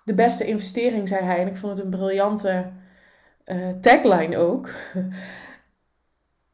De 0.03 0.13
beste 0.13 0.45
investering, 0.45 1.07
zei 1.09 1.23
hij. 1.23 1.39
En 1.39 1.47
ik 1.47 1.57
vond 1.57 1.77
het 1.77 1.85
een 1.85 1.91
briljante 1.91 2.71
uh, 3.45 3.69
tagline 3.81 4.37
ook. 4.37 4.69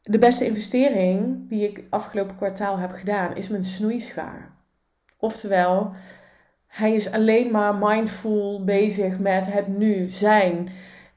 De 0.01 0.18
beste 0.18 0.46
investering 0.46 1.50
die 1.50 1.70
ik 1.70 1.78
het 1.78 1.88
afgelopen 1.90 2.36
kwartaal 2.36 2.78
heb 2.78 2.92
gedaan 2.92 3.36
is 3.36 3.48
mijn 3.48 3.63
snoeischaar. 3.63 4.51
Oftewel, 5.18 5.94
hij 6.68 6.94
is 6.94 7.12
alleen 7.12 7.51
maar 7.51 7.75
mindful 7.75 8.63
bezig 8.63 9.20
met 9.20 9.54
het 9.54 9.68
nu 9.68 10.10
zijn. 10.10 10.70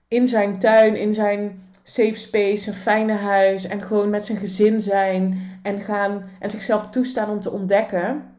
In 0.08 0.28
zijn 0.28 0.58
tuin, 0.58 0.96
in 0.96 1.14
zijn 1.14 1.63
safe 1.84 2.14
space, 2.14 2.68
een 2.68 2.76
fijne 2.76 3.12
huis 3.12 3.66
en 3.66 3.82
gewoon 3.82 4.10
met 4.10 4.24
zijn 4.24 4.38
gezin 4.38 4.80
zijn 4.80 5.40
en 5.62 5.80
gaan 5.80 6.30
en 6.38 6.50
zichzelf 6.50 6.90
toestaan 6.90 7.30
om 7.30 7.40
te 7.40 7.50
ontdekken 7.50 8.32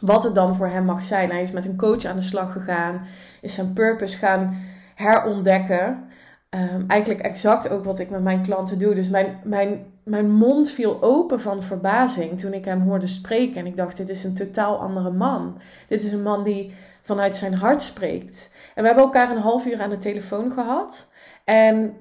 wat 0.00 0.24
het 0.24 0.34
dan 0.34 0.54
voor 0.54 0.68
hem 0.68 0.84
mag 0.84 1.02
zijn. 1.02 1.30
Hij 1.30 1.42
is 1.42 1.50
met 1.50 1.64
een 1.64 1.76
coach 1.76 2.04
aan 2.04 2.16
de 2.16 2.22
slag 2.22 2.52
gegaan, 2.52 3.06
is 3.40 3.54
zijn 3.54 3.72
purpose 3.72 4.18
gaan 4.18 4.56
herontdekken. 4.94 6.04
Um, 6.50 6.84
eigenlijk 6.88 7.20
exact 7.20 7.68
ook 7.68 7.84
wat 7.84 7.98
ik 7.98 8.10
met 8.10 8.22
mijn 8.22 8.42
klanten 8.42 8.78
doe. 8.78 8.94
Dus 8.94 9.08
mijn, 9.08 9.38
mijn, 9.44 9.86
mijn 10.04 10.30
mond 10.30 10.70
viel 10.70 11.02
open 11.02 11.40
van 11.40 11.62
verbazing 11.62 12.40
toen 12.40 12.52
ik 12.52 12.64
hem 12.64 12.80
hoorde 12.80 13.06
spreken. 13.06 13.56
En 13.56 13.66
ik 13.66 13.76
dacht, 13.76 13.96
dit 13.96 14.08
is 14.08 14.24
een 14.24 14.34
totaal 14.34 14.78
andere 14.80 15.10
man. 15.10 15.60
Dit 15.88 16.02
is 16.02 16.12
een 16.12 16.22
man 16.22 16.44
die 16.44 16.74
vanuit 17.02 17.36
zijn 17.36 17.54
hart 17.54 17.82
spreekt. 17.82 18.50
En 18.74 18.82
we 18.82 18.86
hebben 18.86 19.04
elkaar 19.04 19.30
een 19.30 19.42
half 19.42 19.66
uur 19.66 19.80
aan 19.80 19.90
de 19.90 19.98
telefoon 19.98 20.52
gehad. 20.52 21.08
En 21.44 21.96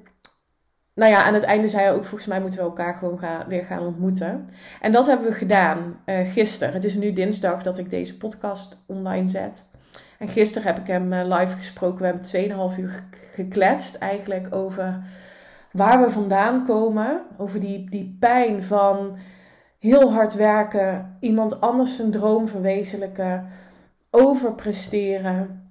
nou 0.96 1.12
ja, 1.12 1.24
aan 1.24 1.34
het 1.34 1.44
einde 1.44 1.68
zei 1.68 1.84
hij 1.84 1.94
ook, 1.94 2.06
volgens 2.06 2.30
mij 2.30 2.42
moeten 2.42 2.60
we 2.60 2.66
elkaar 2.66 2.96
gewoon 2.96 3.20
gaan, 3.20 3.48
weer 3.48 3.64
gaan 3.64 3.86
ontmoeten. 3.86 4.50
En 4.82 4.92
dat 4.92 5.06
hebben 5.06 5.28
we 5.28 5.34
gedaan 5.34 6.00
uh, 6.06 6.32
gisteren. 6.32 6.74
Het 6.74 6.84
is 6.84 6.96
nu 6.96 7.14
dinsdag 7.14 7.64
dat 7.64 7.78
ik 7.78 7.90
deze 7.90 8.18
podcast 8.18 8.84
online 8.88 9.28
zet. 9.28 9.66
En 10.20 10.28
gisteren 10.28 10.68
heb 10.68 10.78
ik 10.78 10.88
hem 10.88 11.14
uh, 11.14 11.38
live 11.38 11.56
gesproken. 11.56 12.00
We 12.00 12.06
hebben 12.36 12.72
2,5 12.74 12.80
uur 12.80 13.04
gekletst 13.12 13.96
eigenlijk 13.96 14.56
over 14.56 15.04
waar 15.72 16.02
we 16.02 16.12
vandaan 16.12 16.66
komen. 16.66 17.22
Over 17.38 17.60
die, 17.60 17.90
die 17.90 18.18
pijn 18.20 18.64
van 18.64 19.18
heel 19.80 20.14
hard 20.14 20.34
werken, 20.34 21.18
iemand 21.20 21.62
anders 21.62 21.96
zijn 21.96 22.12
droom 22.12 22.48
verwezenlijken, 22.48 23.48
overpresteren 24.10 25.63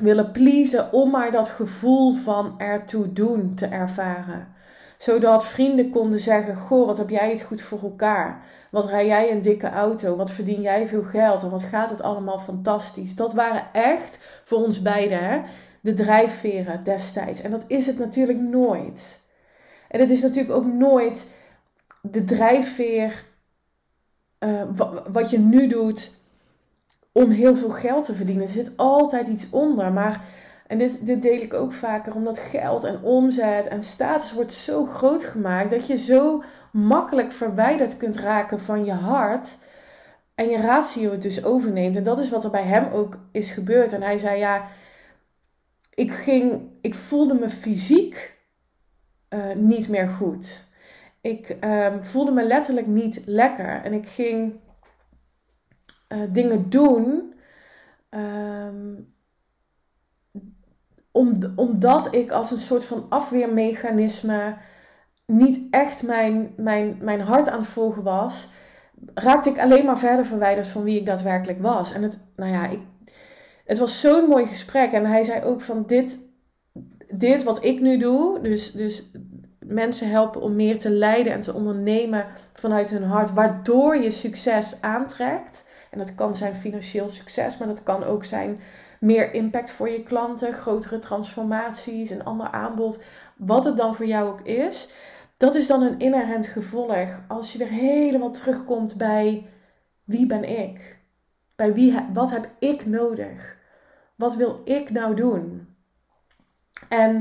willen 0.00 0.30
pleasen 0.30 0.92
om 0.92 1.10
maar 1.10 1.30
dat 1.30 1.48
gevoel 1.48 2.14
van 2.14 2.54
ertoe 2.58 3.12
doen 3.12 3.54
te 3.54 3.66
ervaren. 3.66 4.48
Zodat 4.98 5.46
vrienden 5.46 5.90
konden 5.90 6.20
zeggen: 6.20 6.56
Goh, 6.56 6.86
wat 6.86 6.98
heb 6.98 7.08
jij 7.08 7.30
het 7.30 7.42
goed 7.42 7.62
voor 7.62 7.82
elkaar? 7.82 8.44
Wat 8.70 8.86
rij 8.86 9.06
jij 9.06 9.32
een 9.32 9.42
dikke 9.42 9.70
auto? 9.70 10.16
Wat 10.16 10.30
verdien 10.30 10.60
jij 10.60 10.88
veel 10.88 11.02
geld? 11.02 11.42
En 11.42 11.50
wat 11.50 11.62
gaat 11.62 11.90
het 11.90 12.02
allemaal 12.02 12.38
fantastisch? 12.38 13.14
Dat 13.14 13.32
waren 13.32 13.72
echt 13.72 14.20
voor 14.44 14.58
ons 14.58 14.82
beiden 14.82 15.18
hè, 15.18 15.40
de 15.80 15.94
drijfveren 15.94 16.84
destijds. 16.84 17.40
En 17.40 17.50
dat 17.50 17.64
is 17.66 17.86
het 17.86 17.98
natuurlijk 17.98 18.38
nooit. 18.38 19.20
En 19.88 20.00
het 20.00 20.10
is 20.10 20.22
natuurlijk 20.22 20.54
ook 20.54 20.66
nooit 20.66 21.26
de 22.02 22.24
drijfveer 22.24 23.24
uh, 24.38 24.62
wat 25.08 25.30
je 25.30 25.38
nu 25.38 25.66
doet 25.66 26.12
om 27.18 27.30
heel 27.30 27.56
veel 27.56 27.70
geld 27.70 28.04
te 28.04 28.14
verdienen. 28.14 28.42
Er 28.42 28.52
zit 28.52 28.72
altijd 28.76 29.26
iets 29.26 29.50
onder. 29.50 29.92
Maar, 29.92 30.20
en 30.66 30.78
dit, 30.78 31.06
dit 31.06 31.22
deel 31.22 31.40
ik 31.40 31.54
ook 31.54 31.72
vaker, 31.72 32.14
omdat 32.14 32.38
geld 32.38 32.84
en 32.84 33.02
omzet 33.02 33.66
en 33.66 33.82
status 33.82 34.32
wordt 34.32 34.52
zo 34.52 34.86
groot 34.86 35.24
gemaakt 35.24 35.70
dat 35.70 35.86
je 35.86 35.96
zo 35.96 36.42
makkelijk 36.72 37.32
verwijderd 37.32 37.96
kunt 37.96 38.16
raken 38.16 38.60
van 38.60 38.84
je 38.84 38.92
hart. 38.92 39.58
En 40.34 40.48
je 40.48 40.60
ratio 40.60 41.10
het 41.10 41.22
dus 41.22 41.44
overneemt. 41.44 41.96
En 41.96 42.02
dat 42.02 42.18
is 42.18 42.30
wat 42.30 42.44
er 42.44 42.50
bij 42.50 42.62
hem 42.62 42.92
ook 42.92 43.18
is 43.32 43.50
gebeurd. 43.50 43.92
En 43.92 44.02
hij 44.02 44.18
zei: 44.18 44.38
Ja, 44.38 44.68
ik, 45.94 46.12
ging, 46.12 46.60
ik 46.80 46.94
voelde 46.94 47.34
me 47.34 47.50
fysiek 47.50 48.36
uh, 49.30 49.54
niet 49.54 49.88
meer 49.88 50.08
goed. 50.08 50.66
Ik 51.20 51.56
um, 51.64 52.04
voelde 52.04 52.30
me 52.30 52.44
letterlijk 52.44 52.86
niet 52.86 53.22
lekker. 53.24 53.82
En 53.84 53.92
ik 53.92 54.08
ging 54.08 54.52
uh, 56.08 56.18
dingen 56.28 56.70
doen. 56.70 57.32
Om, 61.12 61.52
omdat 61.56 62.14
ik 62.14 62.30
als 62.30 62.50
een 62.50 62.58
soort 62.58 62.84
van 62.84 63.06
afweermechanisme 63.08 64.56
niet 65.26 65.66
echt 65.70 66.02
mijn, 66.02 66.52
mijn, 66.56 66.98
mijn 67.00 67.20
hart 67.20 67.48
aan 67.48 67.58
het 67.58 67.68
volgen 67.68 68.02
was, 68.02 68.50
raakte 69.14 69.50
ik 69.50 69.58
alleen 69.58 69.84
maar 69.84 69.98
verder 69.98 70.26
verwijderd 70.26 70.66
van 70.66 70.82
wie 70.82 70.98
ik 70.98 71.06
daadwerkelijk 71.06 71.62
was. 71.62 71.92
En 71.92 72.02
het, 72.02 72.18
nou 72.36 72.52
ja, 72.52 72.66
ik, 72.66 72.80
het 73.64 73.78
was 73.78 74.00
zo'n 74.00 74.28
mooi 74.28 74.46
gesprek. 74.46 74.92
En 74.92 75.06
hij 75.06 75.22
zei 75.22 75.44
ook 75.44 75.60
van 75.60 75.84
dit, 75.86 76.18
dit 77.10 77.42
wat 77.42 77.64
ik 77.64 77.80
nu 77.80 77.98
doe, 77.98 78.40
dus, 78.40 78.72
dus 78.72 79.10
mensen 79.58 80.10
helpen 80.10 80.40
om 80.40 80.56
meer 80.56 80.78
te 80.78 80.90
leiden 80.90 81.32
en 81.32 81.40
te 81.40 81.54
ondernemen 81.54 82.26
vanuit 82.52 82.90
hun 82.90 83.04
hart, 83.04 83.32
waardoor 83.32 83.96
je 83.96 84.10
succes 84.10 84.80
aantrekt. 84.80 85.66
En 85.90 85.98
dat 85.98 86.14
kan 86.14 86.34
zijn 86.34 86.54
financieel 86.54 87.10
succes, 87.10 87.58
maar 87.58 87.68
dat 87.68 87.82
kan 87.82 88.04
ook 88.04 88.24
zijn 88.24 88.60
meer 89.00 89.34
impact 89.34 89.70
voor 89.70 89.88
je 89.88 90.02
klanten, 90.02 90.52
grotere 90.52 90.98
transformaties, 90.98 92.10
een 92.10 92.24
ander 92.24 92.50
aanbod. 92.50 93.02
Wat 93.36 93.64
het 93.64 93.76
dan 93.76 93.94
voor 93.94 94.06
jou 94.06 94.28
ook 94.28 94.40
is. 94.40 94.90
Dat 95.36 95.54
is 95.54 95.66
dan 95.66 95.82
een 95.82 95.98
inherent 95.98 96.46
gevolg 96.46 97.08
als 97.28 97.52
je 97.52 97.58
weer 97.58 97.68
helemaal 97.68 98.30
terugkomt 98.30 98.96
bij 98.96 99.46
wie 100.04 100.26
ben 100.26 100.58
ik? 100.58 100.98
Bij 101.56 101.74
wie, 101.74 101.94
wat 102.12 102.30
heb 102.30 102.48
ik 102.58 102.86
nodig? 102.86 103.56
Wat 104.14 104.36
wil 104.36 104.60
ik 104.64 104.90
nou 104.90 105.14
doen? 105.14 105.74
En 106.88 107.12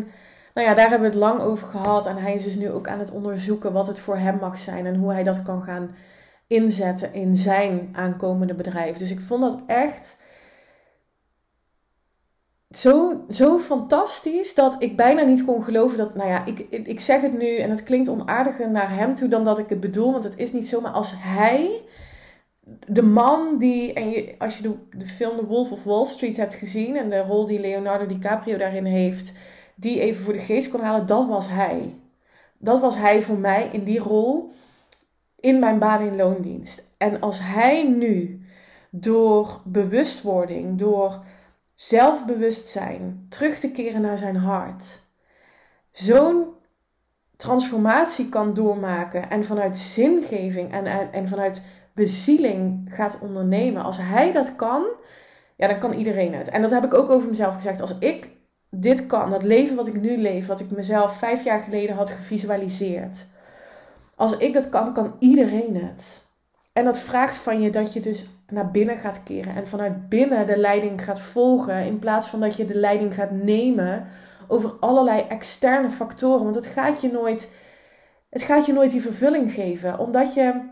nou 0.53 0.67
ja, 0.67 0.73
daar 0.73 0.89
hebben 0.89 1.09
we 1.09 1.15
het 1.15 1.23
lang 1.23 1.39
over 1.39 1.67
gehad. 1.67 2.07
En 2.07 2.17
hij 2.17 2.33
is 2.33 2.43
dus 2.43 2.55
nu 2.55 2.71
ook 2.71 2.87
aan 2.87 2.99
het 2.99 3.11
onderzoeken 3.11 3.73
wat 3.73 3.87
het 3.87 3.99
voor 3.99 4.17
hem 4.17 4.37
mag 4.37 4.57
zijn 4.57 4.85
en 4.85 4.95
hoe 4.95 5.11
hij 5.11 5.23
dat 5.23 5.41
kan 5.41 5.63
gaan 5.63 5.95
inzetten 6.47 7.13
in 7.13 7.35
zijn 7.35 7.89
aankomende 7.93 8.53
bedrijf. 8.53 8.97
Dus 8.97 9.11
ik 9.11 9.21
vond 9.21 9.41
dat 9.41 9.59
echt 9.67 10.17
zo, 12.69 13.25
zo 13.29 13.59
fantastisch 13.59 14.55
dat 14.55 14.75
ik 14.79 14.95
bijna 14.95 15.21
niet 15.21 15.45
kon 15.45 15.63
geloven 15.63 15.97
dat, 15.97 16.15
nou 16.15 16.29
ja, 16.29 16.45
ik, 16.45 16.59
ik 16.69 16.99
zeg 16.99 17.21
het 17.21 17.37
nu 17.37 17.57
en 17.57 17.69
het 17.69 17.83
klinkt 17.83 18.07
onaardiger 18.07 18.71
naar 18.71 18.95
hem 18.95 19.13
toe 19.13 19.27
dan 19.27 19.43
dat 19.43 19.59
ik 19.59 19.69
het 19.69 19.79
bedoel, 19.79 20.11
want 20.11 20.23
het 20.23 20.37
is 20.37 20.53
niet 20.53 20.67
zomaar 20.67 20.91
als 20.91 21.13
hij, 21.17 21.81
de 22.87 23.01
man 23.03 23.57
die, 23.57 23.93
en 23.93 24.09
je, 24.09 24.35
als 24.37 24.57
je 24.57 24.63
de, 24.63 24.97
de 24.97 25.05
film 25.05 25.37
The 25.37 25.45
Wolf 25.45 25.71
of 25.71 25.83
Wall 25.83 26.05
Street 26.05 26.37
hebt 26.37 26.55
gezien 26.55 26.95
en 26.95 27.09
de 27.09 27.21
rol 27.21 27.45
die 27.45 27.59
Leonardo 27.59 28.05
DiCaprio 28.05 28.57
daarin 28.57 28.85
heeft, 28.85 29.33
die 29.75 29.99
even 29.99 30.23
voor 30.23 30.33
de 30.33 30.39
geest 30.39 30.69
kon 30.69 30.81
halen, 30.81 31.05
dat 31.05 31.27
was 31.27 31.49
hij. 31.49 31.95
Dat 32.57 32.79
was 32.79 32.97
hij 32.97 33.21
voor 33.21 33.37
mij 33.37 33.69
in 33.71 33.83
die 33.83 33.99
rol 33.99 34.51
in 35.39 35.59
mijn 35.59 35.79
baan 35.79 36.01
in 36.01 36.15
loondienst. 36.15 36.93
En 36.97 37.19
als 37.19 37.39
hij 37.41 37.83
nu 37.83 38.41
door 38.89 39.61
bewustwording, 39.65 40.77
door 40.77 41.23
zelfbewustzijn 41.73 43.25
terug 43.29 43.59
te 43.59 43.71
keren 43.71 44.01
naar 44.01 44.17
zijn 44.17 44.35
hart, 44.35 45.01
zo'n 45.91 46.45
transformatie 47.37 48.29
kan 48.29 48.53
doormaken 48.53 49.29
en 49.29 49.45
vanuit 49.45 49.77
zingeving 49.77 50.71
en, 50.71 50.85
en, 50.85 51.11
en 51.11 51.27
vanuit 51.27 51.65
bezieling 51.93 52.89
gaat 52.89 53.19
ondernemen, 53.21 53.83
als 53.83 53.97
hij 54.01 54.31
dat 54.31 54.55
kan, 54.55 54.85
ja, 55.55 55.67
dan 55.67 55.79
kan 55.79 55.93
iedereen 55.93 56.33
het. 56.33 56.49
En 56.49 56.61
dat 56.61 56.71
heb 56.71 56.85
ik 56.85 56.93
ook 56.93 57.09
over 57.09 57.29
mezelf 57.29 57.55
gezegd. 57.55 57.81
Als 57.81 57.97
ik 57.99 58.29
dit 58.69 59.07
kan, 59.07 59.29
dat 59.29 59.43
leven 59.43 59.75
wat 59.75 59.87
ik 59.87 60.01
nu 60.01 60.17
leef, 60.17 60.47
wat 60.47 60.59
ik 60.59 60.71
mezelf 60.71 61.17
vijf 61.17 61.43
jaar 61.43 61.59
geleden 61.59 61.95
had 61.95 62.09
gevisualiseerd 62.09 63.27
als 64.17 64.37
ik 64.37 64.53
dat 64.53 64.69
kan, 64.69 64.93
kan 64.93 65.15
iedereen 65.19 65.75
het. 65.75 66.25
En 66.73 66.85
dat 66.85 66.99
vraagt 66.99 67.35
van 67.35 67.61
je 67.61 67.69
dat 67.69 67.93
je 67.93 67.99
dus 67.99 68.29
naar 68.47 68.71
binnen 68.71 68.97
gaat 68.97 69.23
keren 69.23 69.55
en 69.55 69.67
vanuit 69.67 70.09
binnen 70.09 70.47
de 70.47 70.57
leiding 70.57 71.03
gaat 71.03 71.19
volgen 71.19 71.85
in 71.85 71.99
plaats 71.99 72.27
van 72.27 72.39
dat 72.39 72.55
je 72.55 72.65
de 72.65 72.75
leiding 72.75 73.13
gaat 73.13 73.31
nemen 73.31 74.07
over 74.47 74.71
allerlei 74.79 75.21
externe 75.21 75.89
factoren. 75.89 76.43
Want 76.43 76.55
het 76.55 76.65
gaat 76.65 77.01
je 77.01 77.11
nooit, 77.11 77.51
het 78.29 78.41
gaat 78.41 78.65
je 78.65 78.73
nooit 78.73 78.91
die 78.91 79.01
vervulling 79.01 79.51
geven, 79.51 79.99
omdat 79.99 80.33
je, 80.33 80.69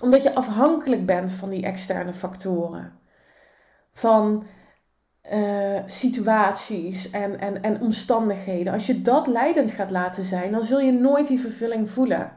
omdat 0.00 0.22
je 0.22 0.34
afhankelijk 0.34 1.06
bent 1.06 1.32
van 1.32 1.50
die 1.50 1.64
externe 1.64 2.12
factoren. 2.12 2.92
Van 3.92 4.46
uh, 5.32 5.78
situaties 5.86 7.10
en, 7.10 7.40
en, 7.40 7.62
en 7.62 7.80
omstandigheden. 7.80 8.72
Als 8.72 8.86
je 8.86 9.02
dat 9.02 9.26
leidend 9.26 9.70
gaat 9.70 9.90
laten 9.90 10.24
zijn, 10.24 10.52
dan 10.52 10.62
zul 10.62 10.80
je 10.80 10.92
nooit 10.92 11.26
die 11.26 11.40
vervulling 11.40 11.90
voelen. 11.90 12.32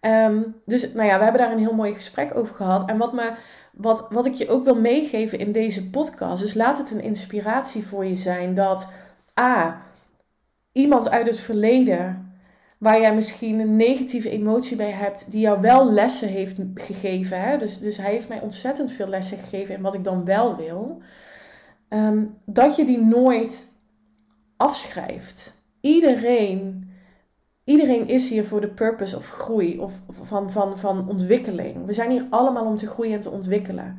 Um, 0.00 0.54
dus 0.66 0.92
nou 0.92 1.06
ja, 1.06 1.16
we 1.18 1.22
hebben 1.22 1.42
daar 1.42 1.52
een 1.52 1.58
heel 1.58 1.74
mooi 1.74 1.92
gesprek 1.92 2.36
over 2.36 2.54
gehad. 2.54 2.88
En 2.88 2.98
wat, 2.98 3.12
me, 3.12 3.32
wat, 3.72 4.06
wat 4.10 4.26
ik 4.26 4.34
je 4.34 4.48
ook 4.48 4.64
wil 4.64 4.80
meegeven 4.80 5.38
in 5.38 5.52
deze 5.52 5.90
podcast, 5.90 6.42
dus 6.42 6.54
laat 6.54 6.78
het 6.78 6.90
een 6.90 7.02
inspiratie 7.02 7.86
voor 7.86 8.06
je 8.06 8.16
zijn 8.16 8.54
dat 8.54 8.92
A, 9.40 9.82
iemand 10.72 11.10
uit 11.10 11.26
het 11.26 11.40
verleden 11.40 12.32
waar 12.78 13.00
jij 13.00 13.14
misschien 13.14 13.58
een 13.58 13.76
negatieve 13.76 14.30
emotie 14.30 14.76
bij 14.76 14.90
hebt, 14.90 15.30
die 15.30 15.40
jou 15.40 15.60
wel 15.60 15.92
lessen 15.92 16.28
heeft 16.28 16.56
gegeven. 16.74 17.40
Hè? 17.40 17.58
Dus, 17.58 17.78
dus 17.78 17.96
hij 17.96 18.10
heeft 18.10 18.28
mij 18.28 18.40
ontzettend 18.40 18.92
veel 18.92 19.08
lessen 19.08 19.38
gegeven 19.38 19.74
in 19.74 19.82
wat 19.82 19.94
ik 19.94 20.04
dan 20.04 20.24
wel 20.24 20.56
wil. 20.56 21.02
Um, 21.92 22.36
dat 22.44 22.76
je 22.76 22.84
die 22.84 23.00
nooit 23.00 23.72
afschrijft. 24.56 25.62
iedereen, 25.80 26.90
iedereen 27.64 28.08
is 28.08 28.30
hier 28.30 28.44
voor 28.44 28.60
de 28.60 28.68
purpose 28.68 29.16
of 29.16 29.30
groei 29.30 29.78
of, 29.78 30.00
of 30.06 30.16
van, 30.22 30.50
van, 30.50 30.78
van 30.78 31.08
ontwikkeling. 31.08 31.86
We 31.86 31.92
zijn 31.92 32.10
hier 32.10 32.26
allemaal 32.30 32.64
om 32.64 32.76
te 32.76 32.86
groeien 32.86 33.14
en 33.14 33.20
te 33.20 33.30
ontwikkelen. 33.30 33.98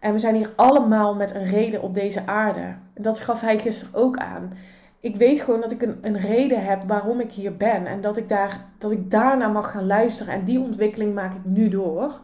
En 0.00 0.12
we 0.12 0.18
zijn 0.18 0.34
hier 0.34 0.52
allemaal 0.56 1.14
met 1.14 1.34
een 1.34 1.46
reden 1.46 1.82
op 1.82 1.94
deze 1.94 2.26
aarde. 2.26 2.76
Dat 2.94 3.20
gaf 3.20 3.40
hij 3.40 3.58
gisteren 3.58 3.94
ook 3.94 4.16
aan. 4.16 4.52
Ik 5.00 5.16
weet 5.16 5.40
gewoon 5.40 5.60
dat 5.60 5.70
ik 5.70 5.82
een, 5.82 5.98
een 6.00 6.18
reden 6.18 6.64
heb 6.64 6.82
waarom 6.86 7.20
ik 7.20 7.32
hier 7.32 7.56
ben. 7.56 7.86
En 7.86 8.00
dat 8.00 8.16
ik, 8.16 8.28
daar, 8.28 8.64
dat 8.78 8.90
ik 8.90 9.10
daarna 9.10 9.48
mag 9.48 9.70
gaan 9.70 9.86
luisteren. 9.86 10.34
En 10.34 10.44
die 10.44 10.60
ontwikkeling 10.60 11.14
maak 11.14 11.34
ik 11.34 11.44
nu 11.44 11.68
door. 11.68 12.20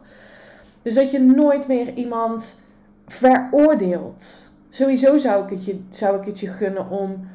Dus 0.81 0.93
dat 0.93 1.11
je 1.11 1.19
nooit 1.19 1.67
meer 1.67 1.93
iemand 1.93 2.59
veroordeelt. 3.07 4.53
Sowieso 4.75 5.17
zou 5.17 5.43
ik 5.43 5.49
het 5.49 5.65
je, 5.65 5.79
zou 5.89 6.19
ik 6.19 6.25
het 6.25 6.39
je 6.39 6.47
gunnen 6.47 6.89
om 6.89 7.27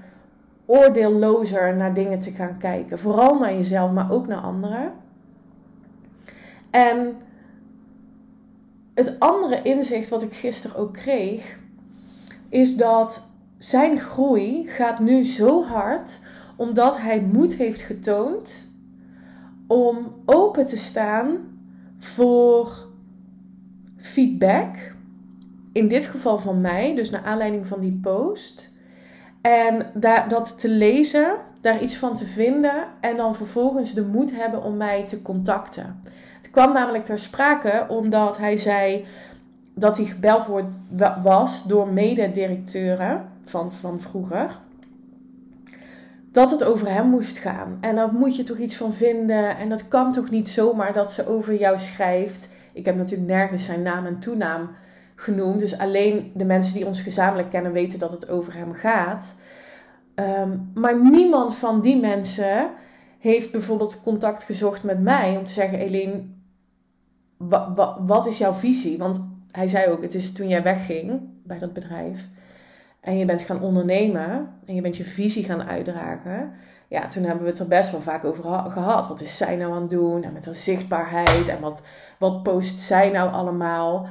oordeellozer 0.67 1.77
naar 1.77 1.95
dingen 1.95 2.19
te 2.19 2.31
gaan 2.31 2.59
kijken. 2.59 2.99
Vooral 2.99 3.39
naar 3.39 3.55
jezelf, 3.55 3.93
maar 3.93 4.11
ook 4.11 4.27
naar 4.27 4.41
anderen. 4.41 4.93
En 6.71 7.17
het 8.95 9.17
andere 9.19 9.63
inzicht 9.63 10.09
wat 10.09 10.23
ik 10.23 10.33
gisteren 10.33 10.77
ook 10.77 10.93
kreeg, 10.93 11.59
is 12.49 12.77
dat 12.77 13.29
zijn 13.59 13.99
groei 13.99 14.69
gaat 14.69 14.99
nu 14.99 15.25
zo 15.25 15.65
hard 15.65 16.21
omdat 16.57 16.99
hij 16.99 17.21
moed 17.33 17.55
heeft 17.55 17.83
getoond 17.83 18.71
om 19.67 20.15
open 20.25 20.67
te 20.67 20.77
staan 20.77 21.37
voor 21.97 22.89
feedback. 23.97 24.99
In 25.73 25.89
dit 25.89 26.07
geval 26.07 26.39
van 26.39 26.61
mij, 26.61 26.95
dus 26.95 27.11
naar 27.11 27.25
aanleiding 27.25 27.67
van 27.67 27.81
die 27.81 27.99
post. 28.03 28.73
En 29.41 29.87
daar, 29.95 30.29
dat 30.29 30.61
te 30.61 30.69
lezen, 30.69 31.37
daar 31.61 31.83
iets 31.83 31.97
van 31.97 32.17
te 32.17 32.27
vinden 32.27 32.85
en 33.01 33.17
dan 33.17 33.37
vervolgens 33.37 33.95
de 33.95 34.05
moed 34.05 34.37
hebben 34.37 34.63
om 34.63 34.77
mij 34.77 35.07
te 35.07 35.23
contacten. 35.23 36.03
Het 36.37 36.51
kwam 36.51 36.73
namelijk 36.73 37.05
ter 37.05 37.19
sprake 37.19 37.87
omdat 37.89 38.39
hij 38.39 38.57
zei 38.57 39.07
dat 39.75 39.97
hij 39.97 40.07
gebeld 40.07 40.47
wordt, 40.47 40.67
was 41.23 41.65
door 41.65 41.89
mededirecteuren 41.89 43.29
van, 43.45 43.73
van 43.73 44.01
vroeger. 44.01 44.59
Dat 46.33 46.51
het 46.51 46.65
over 46.65 46.91
hem 46.91 47.07
moest 47.07 47.39
gaan. 47.39 47.79
En 47.81 47.95
dan 47.95 48.15
moet 48.15 48.37
je 48.37 48.43
toch 48.43 48.59
iets 48.59 48.77
van 48.77 48.95
vinden. 48.95 49.57
En 49.57 49.69
dat 49.69 49.89
kan 49.89 50.13
toch 50.13 50.31
niet 50.31 50.49
zomaar 50.49 50.93
dat 50.93 51.13
ze 51.13 51.29
over 51.29 51.55
jou 51.55 51.79
schrijft. 51.79 52.49
Ik 52.73 52.85
heb 52.85 52.97
natuurlijk 52.97 53.31
nergens 53.31 53.65
zijn 53.65 53.83
naam 53.83 54.07
en 54.07 54.19
toenaam 54.19 54.71
genoemd. 55.21 55.61
Dus 55.61 55.79
alleen 55.79 56.33
de 56.35 56.45
mensen 56.45 56.75
die 56.75 56.87
ons 56.87 57.01
gezamenlijk 57.01 57.51
kennen 57.51 57.73
weten 57.73 57.99
dat 57.99 58.13
het 58.13 58.29
over 58.29 58.55
hem 58.55 58.73
gaat. 58.73 59.35
Ehm, 60.15 60.59
maar 60.75 61.03
niemand 61.03 61.55
van 61.55 61.81
die 61.81 62.01
mensen 62.01 62.71
heeft 63.19 63.53
bijvoorbeeld 63.53 64.03
contact 64.03 64.43
gezocht 64.43 64.83
met 64.83 65.01
mij 65.03 65.37
om 65.37 65.45
te 65.45 65.53
zeggen: 65.53 65.79
Eline, 65.79 66.23
wat 68.07 68.27
is 68.27 68.39
jouw 68.39 68.53
visie? 68.53 68.99
Want 68.99 69.29
hij 69.51 69.69
zei 69.69 69.91
ook: 69.91 70.03
Het 70.03 70.15
is 70.15 70.33
toen 70.33 70.49
jij 70.49 70.63
wegging 70.63 71.21
bij 71.45 71.59
dat 71.59 71.73
bedrijf 71.73 72.29
en 73.01 73.19
je 73.19 73.25
bent 73.25 73.43
gaan 73.43 73.63
ondernemen 73.63 74.49
en 74.67 74.75
je 74.75 74.81
bent 74.81 74.97
je 74.97 75.05
visie 75.05 75.45
gaan 75.45 75.63
uitdragen. 75.63 76.53
Ja, 76.89 77.07
toen 77.07 77.23
hebben 77.23 77.43
we 77.45 77.51
het 77.51 77.59
er 77.59 77.69
best 77.69 77.91
wel 77.91 78.01
vaak 78.01 78.25
over 78.25 78.43
gehad. 78.71 79.09
Wat 79.09 79.21
is 79.21 79.37
zij 79.37 79.57
nou 79.57 79.73
aan 79.73 79.81
het 79.81 79.91
doen? 79.91 80.23
En 80.23 80.33
met 80.33 80.45
haar 80.45 80.55
zichtbaarheid. 80.55 81.49
En 81.49 81.61
wat, 81.61 81.83
wat 82.19 82.43
post 82.43 82.81
zij 82.81 83.11
nou 83.11 83.33
allemaal? 83.33 84.07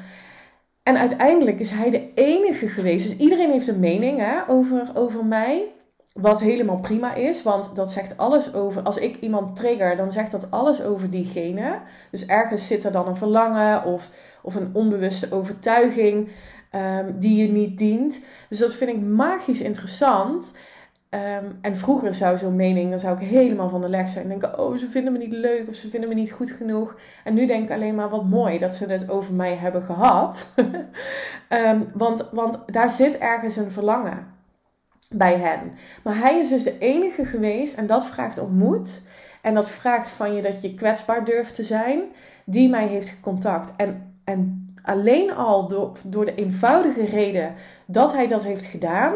En 0.83 0.97
uiteindelijk 0.97 1.59
is 1.59 1.69
hij 1.69 1.89
de 1.89 2.13
enige 2.13 2.67
geweest. 2.67 3.09
Dus 3.09 3.17
iedereen 3.17 3.51
heeft 3.51 3.67
een 3.67 3.79
mening 3.79 4.19
hè, 4.19 4.39
over, 4.47 4.91
over 4.93 5.25
mij. 5.25 5.71
Wat 6.13 6.41
helemaal 6.41 6.79
prima 6.79 7.13
is, 7.13 7.43
want 7.43 7.75
dat 7.75 7.91
zegt 7.91 8.17
alles 8.17 8.53
over. 8.53 8.81
Als 8.81 8.97
ik 8.97 9.15
iemand 9.15 9.55
trigger, 9.55 9.95
dan 9.95 10.11
zegt 10.11 10.31
dat 10.31 10.51
alles 10.51 10.83
over 10.83 11.09
diegene. 11.09 11.79
Dus 12.11 12.25
ergens 12.25 12.67
zit 12.67 12.83
er 12.83 12.91
dan 12.91 13.07
een 13.07 13.15
verlangen 13.15 13.83
of, 13.83 14.11
of 14.41 14.55
een 14.55 14.69
onbewuste 14.73 15.31
overtuiging 15.31 16.29
um, 16.75 17.19
die 17.19 17.41
je 17.41 17.51
niet 17.51 17.77
dient. 17.77 18.21
Dus 18.49 18.59
dat 18.59 18.73
vind 18.73 18.89
ik 18.89 19.01
magisch 19.01 19.61
interessant. 19.61 20.57
Um, 21.11 21.57
en 21.61 21.77
vroeger 21.77 22.13
zou 22.13 22.37
zo'n 22.37 22.55
mening, 22.55 22.89
dan 22.89 22.99
zou 22.99 23.21
ik 23.21 23.27
helemaal 23.27 23.69
van 23.69 23.81
de 23.81 23.89
leg 23.89 24.09
zijn. 24.09 24.23
En 24.23 24.29
denken, 24.29 24.59
oh, 24.59 24.77
ze 24.77 24.87
vinden 24.87 25.13
me 25.13 25.17
niet 25.19 25.31
leuk 25.31 25.67
of 25.67 25.75
ze 25.75 25.89
vinden 25.89 26.09
me 26.09 26.15
niet 26.15 26.31
goed 26.31 26.51
genoeg. 26.51 26.97
En 27.23 27.33
nu 27.33 27.45
denk 27.45 27.63
ik 27.63 27.75
alleen 27.75 27.95
maar, 27.95 28.09
wat 28.09 28.25
mooi 28.25 28.57
dat 28.57 28.75
ze 28.75 28.85
het 28.85 29.09
over 29.09 29.33
mij 29.33 29.55
hebben 29.55 29.81
gehad. 29.83 30.53
um, 31.49 31.87
want, 31.93 32.29
want 32.31 32.59
daar 32.65 32.89
zit 32.89 33.17
ergens 33.17 33.55
een 33.55 33.71
verlangen 33.71 34.27
bij 35.09 35.37
hen. 35.37 35.71
Maar 36.03 36.17
hij 36.17 36.39
is 36.39 36.49
dus 36.49 36.63
de 36.63 36.77
enige 36.77 37.25
geweest 37.25 37.77
en 37.77 37.87
dat 37.87 38.05
vraagt 38.05 38.39
om 38.39 38.53
moed. 38.53 39.07
En 39.41 39.53
dat 39.53 39.69
vraagt 39.69 40.09
van 40.09 40.35
je 40.35 40.41
dat 40.41 40.61
je 40.61 40.73
kwetsbaar 40.73 41.25
durft 41.25 41.55
te 41.55 41.63
zijn. 41.63 42.01
Die 42.45 42.69
mij 42.69 42.87
heeft 42.87 43.09
gecontact. 43.09 43.73
En, 43.77 44.19
en 44.23 44.69
alleen 44.83 45.33
al 45.33 45.67
door, 45.67 45.91
door 46.03 46.25
de 46.25 46.35
eenvoudige 46.35 47.05
reden 47.05 47.53
dat 47.85 48.13
hij 48.13 48.27
dat 48.27 48.43
heeft 48.43 48.65
gedaan. 48.65 49.13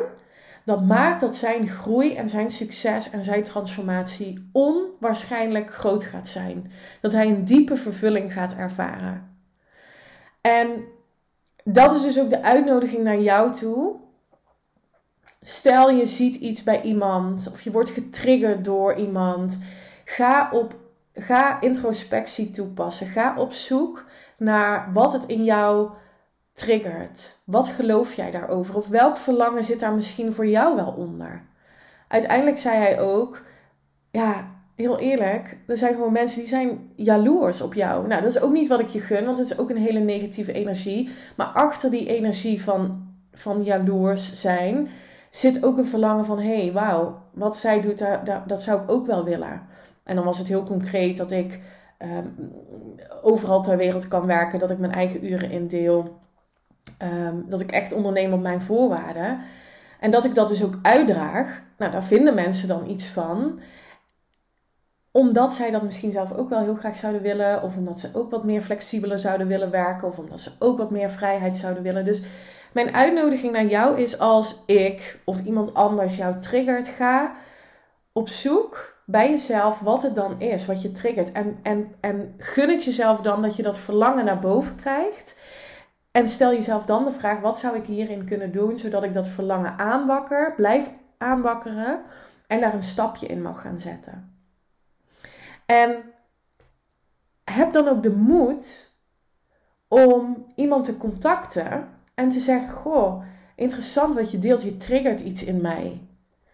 Dat 0.65 0.86
maakt 0.86 1.21
dat 1.21 1.36
zijn 1.36 1.67
groei 1.67 2.15
en 2.15 2.30
zijn 2.30 2.52
succes 2.52 3.10
en 3.10 3.23
zijn 3.23 3.43
transformatie 3.43 4.49
onwaarschijnlijk 4.52 5.73
groot 5.73 6.04
gaat 6.04 6.28
zijn. 6.28 6.71
Dat 7.02 7.12
hij 7.12 7.28
een 7.28 7.45
diepe 7.45 7.76
vervulling 7.76 8.34
gaat 8.34 8.56
ervaren. 8.56 9.38
En 10.41 10.84
dat 11.63 11.95
is 11.95 12.02
dus 12.02 12.19
ook 12.19 12.30
de 12.30 12.43
uitnodiging 12.43 13.04
naar 13.04 13.19
jou 13.19 13.54
toe 13.54 14.02
Stel 15.43 15.89
je 15.89 16.06
ziet 16.06 16.36
iets 16.36 16.63
bij 16.63 16.82
iemand 16.82 17.49
of 17.52 17.62
je 17.62 17.71
wordt 17.71 17.89
getriggerd 17.89 18.65
door 18.65 18.93
iemand. 18.93 19.60
Ga, 20.06 20.49
op, 20.52 20.76
ga 21.13 21.62
introspectie 21.62 22.52
toepassen. 22.52 23.08
Ga 23.08 23.34
op 23.38 23.54
zoek 23.54 24.06
naar 24.38 24.89
wat 24.93 25.13
het 25.13 25.26
in 25.26 25.43
jou 25.43 25.89
triggert. 26.54 27.38
Wat 27.46 27.68
geloof 27.68 28.13
jij 28.13 28.32
daarover? 28.32 28.76
Of 28.76 28.88
welk 28.88 29.18
verlangen 29.18 29.63
zit 29.63 29.80
daar 29.80 29.94
misschien 29.94 30.34
voor 30.34 30.48
jou 30.48 30.76
wel 30.76 30.94
onder? 30.98 31.42
Uiteindelijk 32.08 32.58
zei 32.58 32.78
hij 32.78 33.00
ook: 33.00 33.42
Ja, 34.12 34.46
heel 34.76 35.00
eerlijk, 35.00 35.58
er 35.68 35.78
zijn 35.78 35.94
gewoon 35.94 36.12
mensen 36.12 36.39
die 36.39 36.50
zijn 36.50 36.92
jaloers 36.96 37.62
op 37.62 37.74
jou. 37.74 38.08
Nou, 38.08 38.22
dat 38.22 38.36
is 38.36 38.42
ook 38.42 38.54
niet 38.54 38.68
wat 38.68 38.80
ik 38.80 38.88
je 38.88 39.00
gun, 39.00 39.26
want 39.26 39.38
het 39.38 39.52
is 39.52 39.58
ook 39.58 39.70
een 39.70 39.78
hele 39.78 40.00
negatieve 40.00 40.54
energie. 40.54 41.10
Maar 41.36 41.48
achter 41.48 41.92
die 41.92 42.08
energie 42.08 42.63
van, 42.63 43.08
van 43.34 43.63
jaloers 43.63 44.42
zijn 44.42 44.89
zit 45.30 45.63
ook 45.63 45.78
een 45.78 45.88
verlangen 45.88 46.26
van: 46.26 46.39
hé, 46.39 46.62
hey, 46.62 46.72
wauw, 46.72 47.22
wat 47.32 47.58
zij 47.58 47.82
doet, 47.82 48.00
dat, 48.00 48.48
dat 48.48 48.62
zou 48.62 48.82
ik 48.82 48.92
ook 48.92 49.06
wel 49.06 49.24
willen. 49.24 49.62
En 50.04 50.16
dan 50.16 50.26
was 50.26 50.38
het 50.38 50.48
heel 50.48 50.63
concreet 50.63 51.18
dat 51.18 51.32
ik 51.32 51.60
ehm, 51.98 52.28
overal 53.22 53.62
ter 53.62 53.78
wereld 53.78 54.08
kan 54.08 54.26
werken, 54.26 54.60
dat 54.60 54.72
ik 54.72 54.78
mijn 54.78 54.92
eigen 54.92 55.26
uren 55.26 55.52
indeel, 55.52 56.22
um, 57.02 57.46
dat 57.48 57.62
ik 57.62 57.72
echt 57.72 57.93
onderneem 57.93 58.34
op 58.34 58.41
mijn 58.41 58.62
voorwaarden. 58.62 59.39
En 60.00 60.12
dat 60.12 60.26
ik 60.26 60.36
dat 60.36 60.48
dus 60.48 60.63
ook 60.63 60.80
uitdraag. 60.82 61.62
Nou, 61.78 61.91
daar 61.91 62.04
vinden 62.04 62.36
mensen 62.36 62.67
dan 62.67 62.89
iets 62.89 63.08
van 63.08 63.60
omdat 65.12 65.54
zij 65.54 65.72
dat 65.72 65.84
misschien 65.84 66.12
zelf 66.12 66.34
ook 66.34 66.50
wel 66.50 66.62
heel 66.62 66.76
graag 66.76 66.96
zouden 66.96 67.22
willen. 67.22 67.63
Of 67.63 67.78
omdat 67.78 68.00
ze 68.00 68.10
ook 68.13 68.32
wat 68.32 68.43
meer 68.43 68.62
flexibeler 68.62 69.19
zouden 69.19 69.48
willen 69.48 69.72
werken. 69.72 70.08
Of 70.08 70.19
omdat 70.19 70.39
ze 70.39 70.52
ook 70.60 70.78
wat 70.78 70.91
meer 70.91 71.10
vrijheid 71.10 71.56
zouden 71.56 71.84
willen. 71.84 72.06
Dus 72.06 72.22
mijn 72.72 72.93
uitnodiging 72.93 73.54
naar 73.54 73.65
jou 73.65 73.98
is 73.98 74.19
als 74.19 74.63
ik 74.65 75.19
of 75.24 75.43
iemand 75.43 75.74
anders 75.74 76.15
jou 76.15 76.39
triggert, 76.39 76.88
ga 76.88 77.36
op 78.12 78.30
zoek 78.30 78.98
bij 79.06 79.30
jezelf 79.30 79.80
wat 79.80 80.04
het 80.04 80.15
dan 80.15 80.41
is, 80.41 80.65
wat 80.65 80.82
je 80.82 80.91
triggert. 80.91 81.32
En, 81.32 81.60
en, 81.63 81.96
en 82.00 82.34
gun 82.38 82.69
het 82.69 82.84
jezelf 82.84 83.22
dan 83.22 83.41
dat 83.41 83.56
je 83.56 83.63
dat 83.63 83.78
verlangen 83.78 84.26
naar 84.26 84.39
boven 84.39 84.76
krijgt. 84.76 85.38
En 86.13 86.28
stel 86.28 86.52
jezelf 86.52 86.86
dan 86.86 87.06
de 87.06 87.12
vraag: 87.12 87.39
wat 87.39 87.60
zou 87.60 87.76
ik 87.76 87.86
hierin 87.86 88.26
kunnen 88.26 88.52
doen 88.52 88.80
zodat 88.80 89.04
ik 89.04 89.13
dat 89.13 89.28
verlangen 89.28 89.78
aanwakker, 89.78 90.54
blijf 90.56 90.89
aanwakkeren 91.17 92.02
en 92.47 92.60
daar 92.60 92.73
een 92.73 92.84
stapje 92.84 93.28
in 93.28 93.41
mag 93.41 93.62
gaan 93.62 93.80
zetten? 93.80 94.38
En 95.65 96.04
heb 97.43 97.73
dan 97.73 97.88
ook 97.88 98.04
de 98.04 98.12
moed 98.12 98.91
om 99.88 100.45
iemand 100.56 100.86
te 100.86 100.97
contacten 100.97 101.88
en 102.13 102.30
te 102.30 102.39
zeggen: 102.39 102.69
Goh, 102.69 103.23
interessant 103.56 104.15
wat 104.15 104.32
je 104.32 104.39
deelt, 104.39 104.63
je 104.63 104.78
triggert 104.78 105.19
iets 105.19 105.43
in 105.43 105.62
mij. 105.62 106.08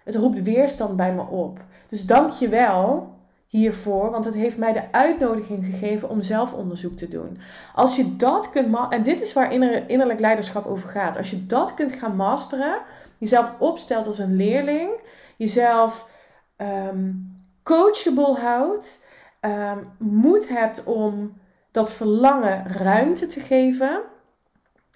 Het 0.03 0.15
roept 0.15 0.41
weerstand 0.41 0.95
bij 0.95 1.13
me 1.13 1.21
op. 1.21 1.59
Dus 1.87 2.05
dank 2.05 2.29
je 2.29 2.49
wel 2.49 3.13
hiervoor, 3.49 4.11
want 4.11 4.25
het 4.25 4.33
heeft 4.33 4.57
mij 4.57 4.73
de 4.73 4.91
uitnodiging 4.91 5.65
gegeven 5.65 6.09
om 6.09 6.21
zelf 6.21 6.53
onderzoek 6.53 6.97
te 6.97 7.07
doen. 7.07 7.37
Als 7.75 7.95
je 7.95 8.15
dat 8.15 8.49
kunt, 8.49 8.77
en 8.89 9.03
dit 9.03 9.21
is 9.21 9.33
waar 9.33 9.53
innerlijk 9.87 10.19
leiderschap 10.19 10.65
over 10.65 10.89
gaat. 10.89 11.17
Als 11.17 11.29
je 11.29 11.45
dat 11.45 11.73
kunt 11.73 11.93
gaan 11.93 12.15
masteren, 12.15 12.81
jezelf 13.17 13.55
opstelt 13.59 14.07
als 14.07 14.19
een 14.19 14.35
leerling, 14.35 14.89
jezelf 15.37 16.09
um, 16.57 17.37
coachable 17.63 18.35
houdt, 18.35 19.03
um, 19.41 19.87
moed 19.97 20.49
hebt 20.49 20.83
om 20.83 21.37
dat 21.71 21.91
verlangen 21.91 22.67
ruimte 22.67 23.27
te 23.27 23.39
geven 23.39 24.01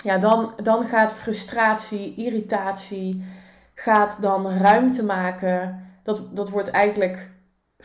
ja, 0.03 0.17
dan, 0.17 0.53
dan 0.63 0.85
gaat 0.85 1.13
frustratie, 1.13 2.13
irritatie, 2.15 3.25
gaat 3.73 4.21
dan 4.21 4.47
ruimte 4.47 5.05
maken 5.05 5.87
dat, 6.03 6.29
dat 6.31 6.49
wordt 6.49 6.69
eigenlijk 6.69 7.31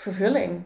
vervulling. 0.00 0.62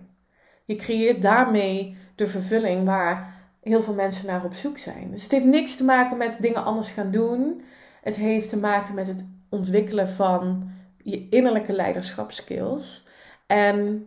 Je 0.64 0.76
creëert 0.76 1.22
daarmee 1.22 1.96
de 2.14 2.26
vervulling 2.26 2.84
waar 2.84 3.34
heel 3.62 3.82
veel 3.82 3.94
mensen 3.94 4.26
naar 4.26 4.44
op 4.44 4.54
zoek 4.54 4.78
zijn. 4.78 5.10
Dus 5.10 5.22
het 5.22 5.30
heeft 5.30 5.44
niks 5.44 5.76
te 5.76 5.84
maken 5.84 6.16
met 6.16 6.36
dingen 6.40 6.64
anders 6.64 6.90
gaan 6.90 7.10
doen. 7.10 7.62
Het 8.02 8.16
heeft 8.16 8.48
te 8.48 8.58
maken 8.58 8.94
met 8.94 9.06
het 9.06 9.24
ontwikkelen 9.48 10.08
van 10.08 10.70
je 11.02 11.28
innerlijke 11.28 11.72
leiderschapskills. 11.72 13.06
En 13.46 14.06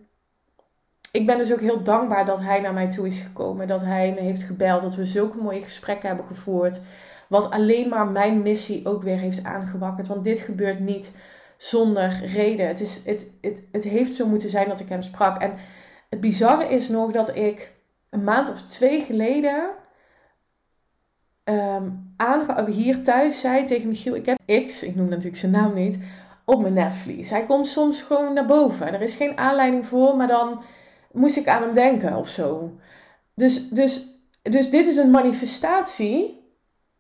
ik 1.12 1.26
ben 1.26 1.38
dus 1.38 1.54
ook 1.54 1.60
heel 1.60 1.84
dankbaar 1.84 2.26
dat 2.26 2.40
hij 2.40 2.62
naar 2.62 2.74
mij 2.74 2.92
toe 2.92 3.08
is 3.08 3.20
gekomen. 3.20 3.68
Dat 3.68 3.82
hij 3.82 4.12
me 4.14 4.22
heeft 4.22 4.44
gebeld. 4.44 4.82
Dat 4.82 4.96
we 4.96 5.06
zulke 5.06 5.38
mooie 5.38 5.62
gesprekken 5.62 6.08
hebben 6.08 6.26
gevoerd. 6.26 6.82
Wat 7.28 7.52
alleen 7.52 7.90
maar 7.90 8.08
mijn 8.08 8.42
missie 8.42 8.86
ook 8.86 9.04
weer 9.04 9.20
heeft 9.20 9.44
aangewakkerd. 9.44 10.08
Want 10.08 10.24
dit 10.24 10.40
gebeurt 10.40 10.80
niet 10.80 11.12
zonder 11.58 12.26
reden. 12.26 12.68
Het, 12.68 12.80
is, 12.80 13.02
het, 13.06 13.28
het, 13.42 13.64
het 13.72 13.84
heeft 13.84 14.14
zo 14.14 14.28
moeten 14.28 14.50
zijn 14.50 14.70
dat 14.70 14.80
ik 14.80 14.90
hem 14.90 15.02
sprak. 15.02 15.42
En 15.42 15.54
het 16.10 16.22
bizarre 16.22 16.68
is 16.68 16.90
nog 16.90 17.12
dat 17.12 17.36
ik 17.36 17.74
een 18.10 18.24
maand 18.24 18.52
of 18.52 18.62
twee 18.62 19.02
geleden 19.02 19.70
um, 21.44 22.16
hier 22.68 23.04
thuis 23.04 23.40
zei 23.40 23.64
tegen 23.64 23.88
Michiel: 23.88 24.16
Ik 24.16 24.26
heb 24.26 24.66
X, 24.66 24.84
ik 24.84 24.96
noem 24.96 25.10
natuurlijk 25.10 25.38
zijn 25.38 25.52
naam 25.52 25.74
niet, 25.74 26.00
op 26.46 26.62
mijn 26.62 26.74
netvlies. 26.74 27.30
Hij 27.30 27.46
komt 27.46 27.68
soms 27.68 28.02
gewoon 28.02 28.34
naar 28.34 28.46
boven. 28.46 28.94
Er 28.94 29.02
is 29.02 29.16
geen 29.16 29.38
aanleiding 29.38 29.86
voor, 29.86 30.18
maar 30.18 30.28
dan 30.28 30.62
moest 31.12 31.38
ik 31.38 31.48
aan 31.48 31.62
hem 31.62 31.74
denken 31.74 32.16
of 32.16 32.28
zo. 32.28 32.72
Dus, 33.34 33.70
dus, 33.70 34.06
dus 34.42 34.70
dit 34.70 34.88
is 34.88 34.98
een 34.98 35.12
manifestatie 35.12 36.45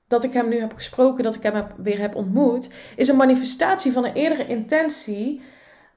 dat 0.07 0.23
ik 0.23 0.33
hem 0.33 0.49
nu 0.49 0.59
heb 0.59 0.73
gesproken, 0.73 1.23
dat 1.23 1.35
ik 1.35 1.43
hem 1.43 1.65
weer 1.77 1.99
heb 1.99 2.15
ontmoet, 2.15 2.69
is 2.95 3.07
een 3.07 3.15
manifestatie 3.15 3.91
van 3.91 4.05
een 4.05 4.13
eerdere 4.13 4.47
intentie 4.47 5.41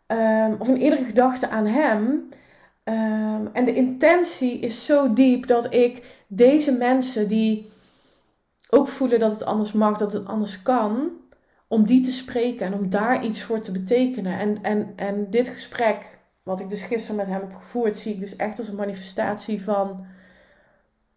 um, 0.06 0.56
of 0.58 0.68
een 0.68 0.76
eerdere 0.76 1.04
gedachte 1.04 1.48
aan 1.48 1.66
hem. 1.66 2.28
Um, 2.84 3.48
en 3.52 3.64
de 3.64 3.74
intentie 3.74 4.58
is 4.58 4.86
zo 4.86 5.12
diep 5.12 5.46
dat 5.46 5.74
ik 5.74 6.02
deze 6.26 6.72
mensen 6.72 7.28
die 7.28 7.70
ook 8.70 8.88
voelen 8.88 9.18
dat 9.18 9.32
het 9.32 9.44
anders 9.44 9.72
mag, 9.72 9.98
dat 9.98 10.12
het 10.12 10.26
anders 10.26 10.62
kan, 10.62 11.10
om 11.68 11.86
die 11.86 12.00
te 12.00 12.10
spreken 12.10 12.66
en 12.66 12.74
om 12.74 12.90
daar 12.90 13.24
iets 13.24 13.42
voor 13.42 13.60
te 13.60 13.72
betekenen. 13.72 14.38
En, 14.38 14.62
en, 14.62 14.92
en 14.96 15.30
dit 15.30 15.48
gesprek, 15.48 16.18
wat 16.42 16.60
ik 16.60 16.70
dus 16.70 16.82
gisteren 16.82 17.16
met 17.16 17.26
hem 17.26 17.40
heb 17.40 17.54
gevoerd, 17.54 17.96
zie 17.98 18.14
ik 18.14 18.20
dus 18.20 18.36
echt 18.36 18.58
als 18.58 18.68
een 18.68 18.76
manifestatie 18.76 19.62
van 19.62 20.06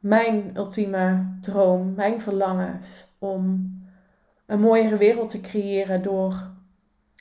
mijn 0.02 0.58
ultieme 0.58 1.26
droom, 1.42 1.94
mijn 1.94 2.22
verlangens 2.22 3.08
om 3.20 3.74
een 4.46 4.60
mooiere 4.60 4.98
wereld 4.98 5.30
te 5.30 5.42
creëren 5.42 6.02
door 6.02 6.50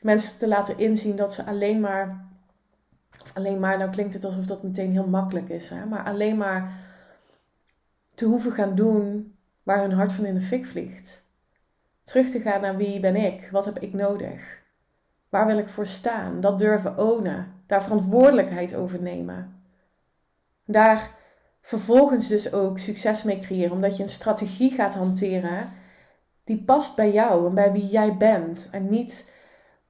mensen 0.03 0.39
te 0.39 0.49
laten 0.49 0.79
inzien 0.79 1.17
dat 1.17 1.35
ze 1.35 1.45
alleen 1.45 1.81
maar, 1.81 2.29
alleen 3.35 3.61
maar, 3.61 3.79
nou 3.79 3.91
klinkt 3.91 4.15
het 4.15 4.25
alsof 4.25 4.47
dat 4.47 4.63
meteen 4.63 4.93
heel 4.93 5.07
makkelijk 5.07 5.49
is, 5.49 5.71
hè, 5.71 5.87
maar 5.87 6.05
alleen 6.05 6.37
maar 6.37 6.73
te 8.15 8.25
hoeven 8.25 8.53
gaan 8.53 8.75
doen 8.75 9.35
waar 9.63 9.81
hun 9.81 9.93
hart 9.93 10.13
van 10.13 10.25
in 10.25 10.35
de 10.35 10.41
fik 10.41 10.67
vliegt. 10.67 11.23
Terug 12.03 12.31
te 12.31 12.41
gaan 12.41 12.61
naar 12.61 12.77
wie 12.77 13.01
ben 13.01 13.17
ik, 13.17 13.49
wat 13.53 13.65
heb 13.65 13.79
ik 13.79 13.93
nodig, 13.93 14.63
waar 15.29 15.47
wil 15.47 15.59
ik 15.59 15.69
voor 15.69 15.87
staan, 15.87 16.41
dat 16.41 16.59
durven 16.59 16.99
ownen, 16.99 17.53
daar 17.67 17.83
verantwoordelijkheid 17.83 18.75
over 18.75 19.03
nemen. 19.03 19.53
Daar 20.65 21.19
vervolgens 21.61 22.29
dus 22.29 22.53
ook 22.53 22.79
succes 22.79 23.23
mee 23.23 23.39
creëren. 23.39 23.73
Omdat 23.73 23.97
je 23.97 24.03
een 24.03 24.09
strategie 24.09 24.71
gaat 24.71 24.95
hanteren 24.95 25.73
die 26.45 26.65
past 26.65 26.97
bij 26.97 27.13
jou 27.13 27.47
en 27.47 27.55
bij 27.55 27.73
wie 27.73 27.87
jij 27.87 28.17
bent. 28.17 28.69
En 28.71 28.89
niet 28.89 29.33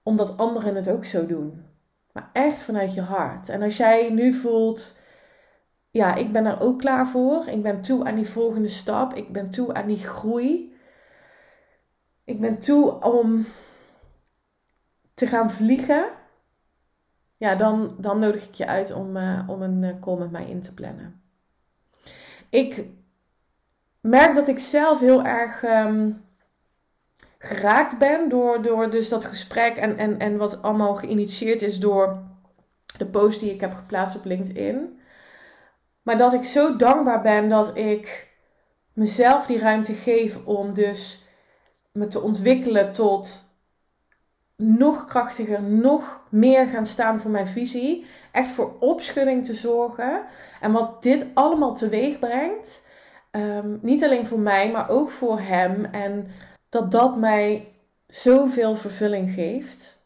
omdat 0.03 0.37
anderen 0.37 0.75
het 0.75 0.91
ook 0.91 1.05
zo 1.05 1.27
doen. 1.27 1.65
Maar 2.13 2.31
echt 2.33 2.63
vanuit 2.63 2.95
je 2.95 3.01
hart. 3.01 3.49
En 3.49 3.63
als 3.63 3.77
jij 3.77 4.11
nu 4.11 4.33
voelt, 4.33 5.01
ja, 5.91 6.15
ik 6.15 6.33
ben 6.33 6.47
er 6.47 6.61
ook 6.61 6.79
klaar 6.79 7.09
voor. 7.09 7.47
Ik 7.47 7.63
ben 7.63 7.81
toe 7.81 8.05
aan 8.05 8.15
die 8.15 8.29
volgende 8.29 8.69
stap. 8.69 9.15
Ik 9.15 9.33
ben 9.33 9.51
toe 9.51 9.75
aan 9.75 9.87
die 9.87 9.99
groei. 9.99 10.75
Ik 12.25 12.41
ben 12.41 12.59
toe 12.59 13.03
om 13.03 13.47
te 15.15 15.27
gaan 15.27 15.51
vliegen. 15.51 16.05
Ja, 17.37 17.55
dan, 17.55 17.95
dan 17.99 18.19
nodig 18.19 18.47
ik 18.47 18.55
je 18.55 18.67
uit 18.67 18.93
om, 18.93 19.17
uh, 19.17 19.45
om 19.47 19.63
een 19.63 19.83
uh, 19.83 19.99
call 20.01 20.19
met 20.19 20.31
mij 20.31 20.47
in 20.47 20.63
te 20.63 20.75
plannen 20.75 21.20
ik 22.51 22.85
merk 24.01 24.35
dat 24.35 24.49
ik 24.49 24.59
zelf 24.59 25.01
heel 25.01 25.25
erg 25.25 25.63
um, 25.63 26.25
geraakt 27.39 27.99
ben 27.99 28.29
door, 28.29 28.63
door 28.63 28.91
dus 28.91 29.09
dat 29.09 29.25
gesprek 29.25 29.77
en, 29.77 29.97
en, 29.99 30.19
en 30.19 30.37
wat 30.37 30.63
allemaal 30.63 30.95
geïnitieerd 30.95 31.63
is 31.63 31.79
door 31.79 32.23
de 32.97 33.07
post 33.07 33.41
die 33.41 33.53
ik 33.53 33.61
heb 33.61 33.75
geplaatst 33.75 34.17
op 34.17 34.25
LinkedIn. 34.25 35.01
Maar 36.03 36.19
dat 36.19 36.33
ik 36.33 36.45
zo 36.45 36.77
dankbaar 36.77 37.23
ben 37.23 37.49
dat 37.49 37.77
ik 37.77 38.29
mezelf 38.93 39.47
die 39.47 39.59
ruimte 39.59 39.93
geef 39.93 40.45
om 40.45 40.75
dus 40.75 41.29
me 41.93 42.07
te 42.07 42.21
ontwikkelen 42.21 42.93
tot 42.93 43.50
nog 44.61 45.05
krachtiger, 45.05 45.63
nog 45.63 46.21
meer 46.29 46.67
gaan 46.67 46.87
staan 46.87 47.21
voor 47.21 47.31
mijn 47.31 47.49
visie. 47.49 48.07
Echt 48.33 48.53
voor 48.53 48.77
opschudding 48.81 49.45
te 49.45 49.55
zorgen. 49.55 50.23
En 50.61 50.73
wat 50.73 51.03
dit 51.03 51.27
allemaal 51.35 51.75
teweeg 51.75 52.19
brengt. 52.19 52.83
Ehm, 53.31 53.77
niet 53.81 54.05
alleen 54.05 54.27
voor 54.27 54.39
mij, 54.39 54.71
maar 54.71 54.89
ook 54.89 55.11
voor 55.11 55.41
hem. 55.41 55.85
En 55.85 56.27
dat 56.69 56.91
dat 56.91 57.17
mij 57.17 57.69
zoveel 58.07 58.77
vervulling 58.77 59.33
geeft. 59.33 59.99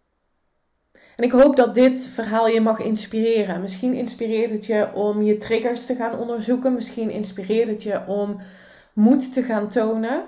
En 1.16 1.24
ik 1.24 1.32
hoop 1.32 1.56
dat 1.56 1.74
dit 1.74 2.08
verhaal 2.08 2.48
je 2.48 2.60
mag 2.60 2.78
inspireren. 2.78 3.60
Misschien 3.60 3.94
inspireert 3.94 4.50
het 4.50 4.66
je 4.66 4.92
om 4.94 5.22
je 5.22 5.36
triggers 5.36 5.86
te 5.86 5.94
gaan 5.94 6.18
onderzoeken. 6.18 6.74
Misschien 6.74 7.10
inspireert 7.10 7.68
het 7.68 7.82
je 7.82 8.06
om 8.06 8.40
moed 8.92 9.32
te 9.32 9.42
gaan 9.42 9.68
tonen. 9.68 10.24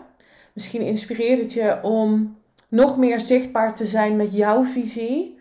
Misschien 0.53 0.81
inspireert 0.81 1.39
het 1.39 1.53
je 1.53 1.79
om 1.83 2.39
nog 2.69 2.99
meer 2.99 3.21
zichtbaar 3.21 3.75
te 3.75 3.87
zijn 3.87 4.17
met 4.17 4.33
jouw 4.33 4.63
visie. 4.63 5.41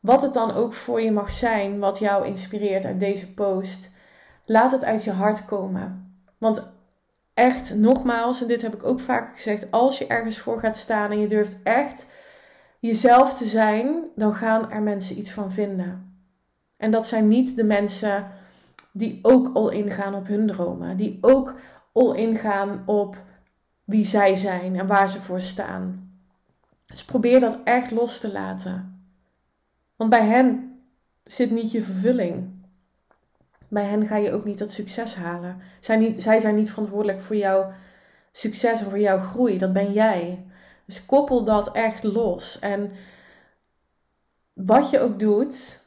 Wat 0.00 0.22
het 0.22 0.34
dan 0.34 0.54
ook 0.54 0.74
voor 0.74 1.00
je 1.00 1.12
mag 1.12 1.32
zijn, 1.32 1.78
wat 1.78 1.98
jou 1.98 2.26
inspireert 2.26 2.84
uit 2.84 3.00
deze 3.00 3.34
post. 3.34 3.90
Laat 4.44 4.72
het 4.72 4.84
uit 4.84 5.04
je 5.04 5.10
hart 5.10 5.44
komen. 5.44 6.14
Want 6.38 6.72
echt, 7.34 7.74
nogmaals, 7.74 8.42
en 8.42 8.48
dit 8.48 8.62
heb 8.62 8.74
ik 8.74 8.84
ook 8.84 9.00
vaker 9.00 9.34
gezegd, 9.34 9.70
als 9.70 9.98
je 9.98 10.06
ergens 10.06 10.38
voor 10.38 10.58
gaat 10.58 10.76
staan 10.76 11.10
en 11.10 11.18
je 11.18 11.28
durft 11.28 11.56
echt 11.62 12.06
jezelf 12.78 13.34
te 13.34 13.44
zijn, 13.44 14.04
dan 14.14 14.34
gaan 14.34 14.70
er 14.70 14.82
mensen 14.82 15.18
iets 15.18 15.30
van 15.30 15.52
vinden. 15.52 16.20
En 16.76 16.90
dat 16.90 17.06
zijn 17.06 17.28
niet 17.28 17.56
de 17.56 17.64
mensen 17.64 18.24
die 18.92 19.18
ook 19.22 19.50
al 19.54 19.70
ingaan 19.70 20.14
op 20.14 20.26
hun 20.26 20.46
dromen, 20.46 20.96
die 20.96 21.18
ook 21.20 21.54
al 21.92 22.14
ingaan 22.14 22.82
op 22.86 23.16
wie 23.84 24.04
zij 24.04 24.34
zijn 24.34 24.78
en 24.78 24.86
waar 24.86 25.08
ze 25.08 25.20
voor 25.20 25.40
staan. 25.40 26.05
Dus 26.86 27.04
probeer 27.04 27.40
dat 27.40 27.60
echt 27.64 27.90
los 27.90 28.20
te 28.20 28.32
laten. 28.32 29.04
Want 29.96 30.10
bij 30.10 30.26
hen 30.26 30.78
zit 31.24 31.50
niet 31.50 31.72
je 31.72 31.82
vervulling. 31.82 32.54
Bij 33.68 33.84
hen 33.84 34.06
ga 34.06 34.16
je 34.16 34.32
ook 34.32 34.44
niet 34.44 34.58
dat 34.58 34.72
succes 34.72 35.14
halen. 35.14 35.60
Zij, 35.80 35.96
niet, 35.96 36.22
zij 36.22 36.38
zijn 36.38 36.54
niet 36.54 36.70
verantwoordelijk 36.70 37.20
voor 37.20 37.36
jouw 37.36 37.72
succes 38.32 38.80
of 38.80 38.88
voor 38.88 38.98
jouw 38.98 39.18
groei. 39.18 39.58
Dat 39.58 39.72
ben 39.72 39.92
jij. 39.92 40.46
Dus 40.84 41.06
koppel 41.06 41.44
dat 41.44 41.72
echt 41.72 42.02
los. 42.02 42.58
En 42.58 42.92
wat 44.52 44.90
je 44.90 45.00
ook 45.00 45.18
doet, 45.18 45.80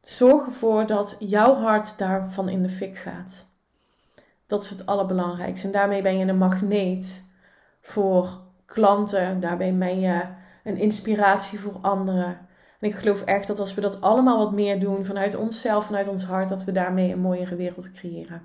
zorg 0.00 0.46
ervoor 0.46 0.86
dat 0.86 1.16
jouw 1.18 1.54
hart 1.54 1.98
daarvan 1.98 2.48
in 2.48 2.62
de 2.62 2.68
fik 2.68 2.96
gaat. 2.96 3.46
Dat 4.46 4.62
is 4.62 4.70
het 4.70 4.86
allerbelangrijkste. 4.86 5.66
En 5.66 5.72
daarmee 5.72 6.02
ben 6.02 6.18
je 6.18 6.26
een 6.26 6.38
magneet 6.38 7.24
voor 7.80 8.45
klanten. 8.66 9.40
Daarbij 9.40 9.74
ben 9.74 10.00
je 10.00 10.22
een 10.64 10.76
inspiratie 10.76 11.60
voor 11.60 11.78
anderen. 11.80 12.38
En 12.80 12.88
ik 12.88 12.94
geloof 12.94 13.22
echt 13.22 13.46
dat 13.46 13.58
als 13.58 13.74
we 13.74 13.80
dat 13.80 14.00
allemaal 14.00 14.38
wat 14.38 14.52
meer 14.52 14.80
doen 14.80 15.04
vanuit 15.04 15.36
onszelf, 15.36 15.84
vanuit 15.84 16.08
ons 16.08 16.24
hart, 16.24 16.48
dat 16.48 16.64
we 16.64 16.72
daarmee 16.72 17.12
een 17.12 17.20
mooiere 17.20 17.56
wereld 17.56 17.92
creëren. 17.92 18.42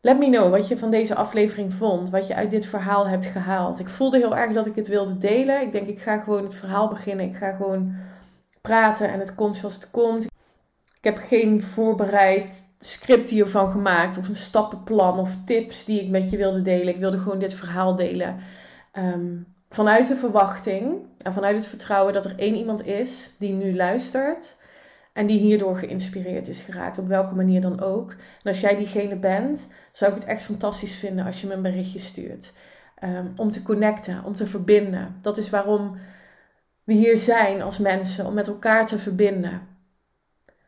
Let 0.00 0.18
me 0.18 0.30
know 0.30 0.50
wat 0.50 0.68
je 0.68 0.78
van 0.78 0.90
deze 0.90 1.14
aflevering 1.14 1.74
vond, 1.74 2.10
wat 2.10 2.26
je 2.26 2.34
uit 2.34 2.50
dit 2.50 2.66
verhaal 2.66 3.08
hebt 3.08 3.26
gehaald. 3.26 3.78
Ik 3.78 3.88
voelde 3.88 4.18
heel 4.18 4.36
erg 4.36 4.52
dat 4.52 4.66
ik 4.66 4.76
het 4.76 4.88
wilde 4.88 5.18
delen. 5.18 5.60
Ik 5.60 5.72
denk, 5.72 5.86
ik 5.86 6.00
ga 6.00 6.18
gewoon 6.18 6.42
het 6.42 6.54
verhaal 6.54 6.88
beginnen. 6.88 7.26
Ik 7.26 7.36
ga 7.36 7.52
gewoon 7.52 7.94
praten 8.60 9.12
en 9.12 9.18
het 9.18 9.34
komt 9.34 9.56
zoals 9.56 9.74
het 9.74 9.90
komt. 9.90 10.24
Ik 10.98 11.04
heb 11.04 11.18
geen 11.18 11.62
voorbereid 11.62 12.64
script 12.78 13.30
hiervan 13.30 13.70
gemaakt 13.70 14.18
of 14.18 14.28
een 14.28 14.36
stappenplan 14.36 15.18
of 15.18 15.36
tips 15.44 15.84
die 15.84 16.02
ik 16.02 16.10
met 16.10 16.30
je 16.30 16.36
wilde 16.36 16.62
delen. 16.62 16.94
Ik 16.94 17.00
wilde 17.00 17.18
gewoon 17.18 17.38
dit 17.38 17.54
verhaal 17.54 17.94
delen. 17.94 18.36
Ehm, 18.94 19.36
vanuit 19.68 20.08
de 20.08 20.16
verwachting 20.16 21.06
en 21.18 21.32
vanuit 21.32 21.56
het 21.56 21.66
vertrouwen 21.66 22.12
dat 22.12 22.24
er 22.24 22.38
één 22.38 22.54
iemand 22.54 22.86
is 22.86 23.30
die 23.38 23.52
nu 23.52 23.76
luistert 23.76 24.56
en 25.12 25.26
die 25.26 25.38
hierdoor 25.38 25.76
geïnspireerd 25.76 26.48
is 26.48 26.60
geraakt, 26.60 26.98
op 26.98 27.06
welke 27.06 27.34
manier 27.34 27.60
dan 27.60 27.80
ook. 27.80 28.10
En 28.10 28.18
als 28.44 28.60
jij 28.60 28.76
diegene 28.76 29.16
bent, 29.16 29.68
zou 29.92 30.12
ik 30.12 30.18
het 30.18 30.28
echt 30.28 30.42
fantastisch 30.42 30.98
vinden 30.98 31.26
als 31.26 31.40
je 31.40 31.46
me 31.46 31.54
een 31.54 31.62
berichtje 31.62 31.98
stuurt. 31.98 32.52
Ehm, 32.94 33.26
om 33.36 33.50
te 33.50 33.62
connecten, 33.62 34.24
om 34.24 34.34
te 34.34 34.46
verbinden. 34.46 35.16
Dat 35.20 35.38
is 35.38 35.50
waarom 35.50 35.98
we 36.84 36.92
hier 36.92 37.18
zijn 37.18 37.62
als 37.62 37.78
mensen 37.78 38.26
om 38.26 38.34
met 38.34 38.48
elkaar 38.48 38.86
te 38.86 38.98
verbinden. 38.98 39.60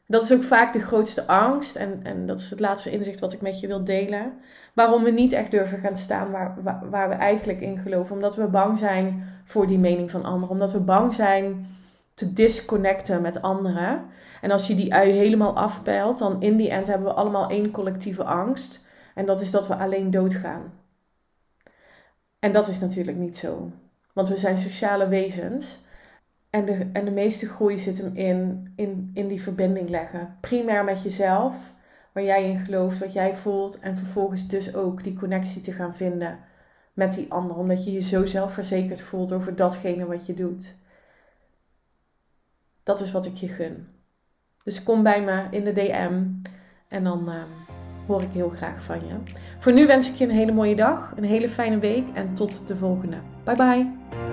Dat 0.07 0.23
is 0.23 0.33
ook 0.33 0.43
vaak 0.43 0.73
de 0.73 0.79
grootste 0.79 1.27
angst, 1.27 1.77
en, 1.77 2.01
en 2.03 2.27
dat 2.27 2.39
is 2.39 2.51
het 2.51 2.61
laatste 2.61 2.91
inzicht 2.91 3.21
wat 3.21 3.33
ik 3.33 3.41
met 3.41 3.61
je 3.61 3.67
wil 3.67 3.85
delen. 3.85 4.33
Waarom 4.75 5.03
we 5.03 5.11
niet 5.11 5.33
echt 5.33 5.51
durven 5.51 5.79
gaan 5.79 5.97
staan 5.97 6.31
waar, 6.31 6.57
waar, 6.91 7.09
we 7.09 7.15
eigenlijk 7.15 7.61
in 7.61 7.79
geloven. 7.79 8.15
Omdat 8.15 8.37
we 8.37 8.47
bang 8.47 8.79
zijn 8.79 9.33
voor 9.45 9.67
die 9.67 9.79
mening 9.79 10.11
van 10.11 10.25
anderen. 10.25 10.49
Omdat 10.49 10.73
we 10.73 10.81
bang 10.81 11.15
zijn 11.15 11.67
te 12.15 12.33
disconnecten 12.33 13.23
met 13.23 13.43
anderen. 13.43 14.05
En 14.41 14.51
als 14.51 14.67
je 14.67 14.75
die 14.75 14.95
ui 14.95 15.11
helemaal 15.11 15.57
afpeilt, 15.57 16.19
dan 16.19 16.43
in 16.43 16.57
die 16.57 16.71
end 16.71 16.87
hebben 16.87 17.07
we 17.09 17.15
allemaal 17.15 17.51
één 17.51 17.71
collectieve 17.71 18.25
angst. 18.25 18.87
En 19.15 19.27
dat 19.27 19.41
is 19.41 19.51
dat 19.51 19.69
we 19.69 19.77
alleen 19.77 20.11
doodgaan. 20.11 20.73
En 22.39 22.53
dat 22.53 22.69
is 22.69 22.81
natuurlijk 22.81 23.17
niet 23.17 23.39
zo. 23.39 23.71
Want 24.13 24.29
we 24.29 24.37
zijn 24.37 24.59
sociale 24.59 25.09
wezens. 25.09 25.85
En 26.51 26.65
de, 26.65 26.89
en 26.93 27.05
de 27.05 27.11
meeste 27.11 27.47
groei 27.47 27.79
zit 27.79 27.99
hem 27.99 28.15
in, 28.15 28.73
in, 28.77 29.11
in 29.15 29.29
die 29.29 29.43
verbinding 29.43 29.89
leggen. 29.89 30.37
Primair 30.41 30.85
met 30.85 31.03
jezelf, 31.03 31.75
waar 32.13 32.25
jij 32.25 32.51
in 32.51 32.59
gelooft, 32.59 32.99
wat 32.99 33.13
jij 33.13 33.35
voelt. 33.35 33.79
En 33.79 33.97
vervolgens 33.97 34.49
dus 34.49 34.75
ook 34.75 35.05
die 35.05 35.15
connectie 35.15 35.61
te 35.61 35.73
gaan 35.73 35.95
vinden 35.95 36.39
met 36.93 37.15
die 37.15 37.33
ander. 37.33 37.57
Omdat 37.57 37.85
je 37.85 37.93
je 37.93 38.03
zo 38.03 38.27
zelfverzekerd 38.27 39.01
voelt 39.01 39.33
over 39.33 39.57
datgene 39.57 40.07
wat 40.07 40.27
je 40.27 40.35
doet. 40.35 40.75
Dat 42.83 43.01
is 43.01 43.13
wat 43.13 43.27
ik 43.27 43.35
je 43.35 43.49
gun. 43.49 43.87
Dus 44.65 44.83
kom 44.83 45.03
bij 45.03 45.23
me 45.23 45.47
in 45.51 45.65
de 45.65 45.73
DM 45.73 46.23
en 46.89 47.05
dan 47.05 47.29
uh, 47.29 47.43
hoor 48.07 48.23
ik 48.23 48.31
heel 48.33 48.51
graag 48.51 48.83
van 48.83 49.07
je. 49.07 49.15
Voor 49.59 49.73
nu 49.73 49.87
wens 49.87 50.11
ik 50.11 50.15
je 50.15 50.25
een 50.25 50.31
hele 50.31 50.53
mooie 50.53 50.77
dag, 50.77 51.13
een 51.17 51.25
hele 51.25 51.49
fijne 51.49 51.79
week 51.79 52.09
en 52.15 52.35
tot 52.35 52.69
de 52.69 52.77
volgende. 52.77 53.17
Bye 53.45 53.57
bye. 53.57 54.26